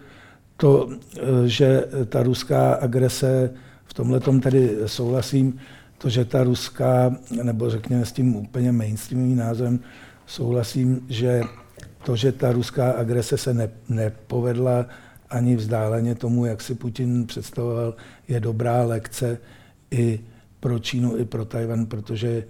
to, 0.56 0.88
e, 0.90 1.48
že 1.48 1.84
ta 2.08 2.22
ruská 2.22 2.74
agrese, 2.74 3.54
v 3.84 3.94
tomhle 3.94 4.20
tedy 4.20 4.76
souhlasím, 4.86 5.58
to, 5.98 6.08
že 6.08 6.24
ta 6.24 6.44
ruská, 6.44 7.16
nebo 7.42 7.70
řekněme 7.70 8.06
s 8.06 8.12
tím 8.12 8.36
úplně 8.36 8.72
mainstreamovým 8.72 9.36
názorem, 9.36 9.80
souhlasím, 10.26 11.06
že 11.08 11.40
to, 12.04 12.16
že 12.16 12.32
ta 12.32 12.52
ruská 12.52 12.90
agrese 12.90 13.36
se 13.36 13.54
ne, 13.54 13.70
nepovedla 13.88 14.86
ani 15.30 15.56
vzdáleně 15.56 16.14
tomu, 16.14 16.46
jak 16.46 16.62
si 16.62 16.74
Putin 16.74 17.26
představoval, 17.26 17.94
je 18.28 18.40
dobrá 18.40 18.82
lekce 18.82 19.38
i 19.90 20.20
pro 20.60 20.78
Čínu, 20.78 21.16
i 21.16 21.24
pro 21.24 21.44
Tajvan, 21.44 21.86
protože 21.86 22.44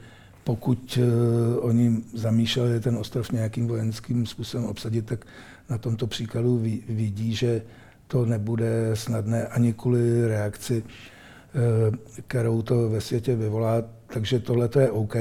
pokud 0.44 0.98
uh, 0.98 1.64
oni 1.64 1.96
zamýšleli 2.14 2.80
ten 2.80 2.96
ostrov 2.96 3.32
nějakým 3.32 3.68
vojenským 3.68 4.26
způsobem 4.26 4.66
obsadit, 4.66 5.06
tak 5.06 5.24
na 5.70 5.78
tomto 5.78 6.06
příkladu 6.06 6.58
vidí, 6.88 7.34
že 7.34 7.62
to 8.06 8.26
nebude 8.26 8.90
snadné 8.94 9.46
ani 9.46 9.72
kvůli 9.72 10.28
reakci, 10.28 10.82
uh, 10.82 11.94
kterou 12.26 12.62
to 12.62 12.88
ve 12.88 13.00
světě 13.00 13.36
vyvolá. 13.36 13.82
Takže 14.06 14.38
tohle 14.38 14.68
je 14.80 14.90
OK. 14.90 15.16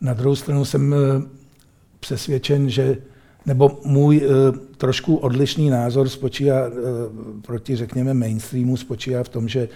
Na 0.00 0.14
druhou 0.14 0.36
stranu 0.36 0.64
jsem 0.64 0.92
uh, 0.92 0.98
přesvědčen, 2.00 2.70
že 2.70 2.96
nebo 3.46 3.80
můj 3.84 4.22
trošku 4.76 5.16
odlišný 5.16 5.70
názor 5.70 6.08
spočívá 6.08 6.56
proti, 7.46 7.76
řekněme, 7.76 8.14
mainstreamu, 8.14 8.76
spočívá 8.76 9.24
v 9.24 9.28
tom, 9.28 9.48
že 9.48 9.68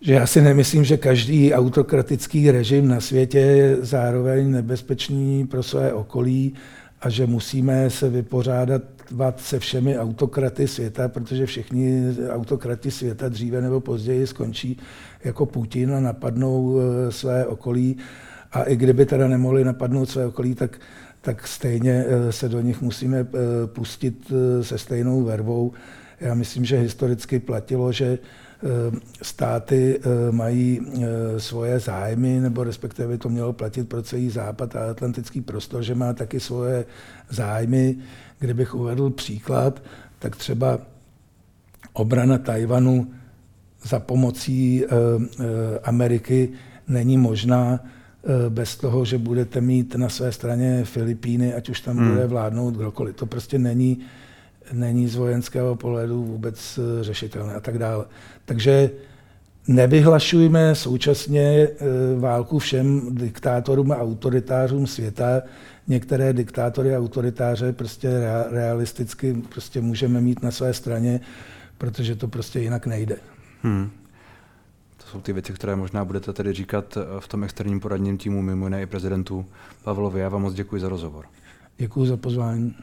že 0.00 0.12
já 0.12 0.26
si 0.26 0.42
nemyslím, 0.42 0.84
že 0.84 0.96
každý 0.96 1.54
autokratický 1.54 2.50
režim 2.50 2.88
na 2.88 3.00
světě 3.00 3.38
je 3.38 3.76
zároveň 3.80 4.50
nebezpečný 4.50 5.46
pro 5.46 5.62
své 5.62 5.92
okolí 5.92 6.54
a 7.00 7.08
že 7.08 7.26
musíme 7.26 7.90
se 7.90 8.08
vypořádat 8.08 8.82
se 9.36 9.58
všemi 9.58 9.98
autokraty 9.98 10.68
světa, 10.68 11.08
protože 11.08 11.46
všichni 11.46 12.02
autokrati 12.30 12.90
světa 12.90 13.28
dříve 13.28 13.60
nebo 13.60 13.80
později 13.80 14.26
skončí 14.26 14.78
jako 15.24 15.46
Putin 15.46 15.92
a 15.92 16.00
napadnou 16.00 16.78
eh, 16.80 17.12
své 17.12 17.46
okolí. 17.46 17.96
A 18.52 18.62
i 18.62 18.76
kdyby 18.76 19.06
teda 19.06 19.28
nemohli 19.28 19.64
napadnout 19.64 20.10
své 20.10 20.26
okolí, 20.26 20.54
tak 20.54 20.78
tak 21.22 21.48
stejně 21.48 22.04
eh, 22.06 22.32
se 22.32 22.48
do 22.48 22.60
nich 22.60 22.82
musíme 22.82 23.18
eh, 23.18 23.26
pustit 23.66 24.32
se 24.62 24.78
stejnou 24.78 25.22
vervou. 25.22 25.72
Já 26.20 26.34
myslím, 26.34 26.64
že 26.64 26.78
historicky 26.78 27.38
platilo, 27.38 27.92
že 27.92 28.18
státy 29.22 30.00
mají 30.30 30.80
svoje 31.38 31.78
zájmy, 31.78 32.40
nebo 32.40 32.64
respektive 32.64 33.08
by 33.08 33.18
to 33.18 33.28
mělo 33.28 33.52
platit 33.52 33.88
pro 33.88 34.02
celý 34.02 34.30
západ 34.30 34.76
a 34.76 34.90
atlantický 34.90 35.40
prostor, 35.40 35.82
že 35.82 35.94
má 35.94 36.12
taky 36.12 36.40
svoje 36.40 36.84
zájmy. 37.28 37.96
Kdybych 38.38 38.74
uvedl 38.74 39.10
příklad, 39.10 39.82
tak 40.18 40.36
třeba 40.36 40.78
obrana 41.92 42.38
Tajvanu 42.38 43.10
za 43.82 44.00
pomocí 44.00 44.84
Ameriky 45.82 46.48
není 46.88 47.18
možná 47.18 47.80
Eh, 48.24 48.50
bez 48.50 48.76
toho, 48.76 49.04
že 49.04 49.18
budete 49.18 49.60
mít 49.60 49.94
na 49.94 50.08
své 50.08 50.32
straně 50.32 50.84
Filipíny, 50.84 51.54
ať 51.54 51.68
už 51.68 51.80
tam 51.80 51.96
hmm. 51.96 52.08
bude 52.08 52.26
vládnout 52.26 52.74
kdokoliv. 52.74 53.16
To 53.16 53.26
prostě 53.26 53.58
není, 53.58 53.98
není 54.72 55.08
z 55.08 55.16
vojenského 55.16 55.76
pohledu 55.76 56.24
vůbec 56.24 56.78
eh, 56.78 57.04
řešitelné 57.04 57.54
a 57.54 57.60
tak 57.60 57.78
dále. 57.78 58.04
Takže 58.44 58.90
nevyhlašujme 59.68 60.74
současně 60.74 61.40
eh, 61.40 61.68
válku 62.18 62.58
všem 62.58 63.14
diktátorům 63.14 63.92
a 63.92 63.96
autoritářům 63.96 64.86
světa. 64.86 65.42
Některé 65.88 66.32
diktátory 66.32 66.94
a 66.94 66.98
autoritáře 66.98 67.72
prostě 67.72 68.08
realisticky 68.50 69.42
prostě 69.48 69.80
můžeme 69.80 70.20
mít 70.20 70.42
na 70.42 70.50
své 70.50 70.74
straně, 70.74 71.20
protože 71.78 72.16
to 72.16 72.28
prostě 72.28 72.60
jinak 72.60 72.86
nejde. 72.86 73.16
Hmm 73.62 73.90
jsou 75.10 75.20
ty 75.20 75.32
věci, 75.32 75.52
které 75.52 75.76
možná 75.76 76.04
budete 76.04 76.32
tedy 76.32 76.52
říkat 76.52 76.96
eh, 76.96 77.20
v 77.20 77.28
tom 77.28 77.44
externím 77.44 77.80
poradním 77.80 78.18
týmu, 78.18 78.42
mimo 78.42 78.66
jiné 78.66 78.82
i 78.82 78.86
prezidentu 78.86 79.46
Pavlovi. 79.84 80.20
Já 80.20 80.28
vám 80.28 80.42
moc 80.42 80.54
děkuji 80.54 80.80
za 80.80 80.88
rozhovor. 80.88 81.26
Děkuji 81.78 82.06
za 82.06 82.16
pozvání. 82.16 82.74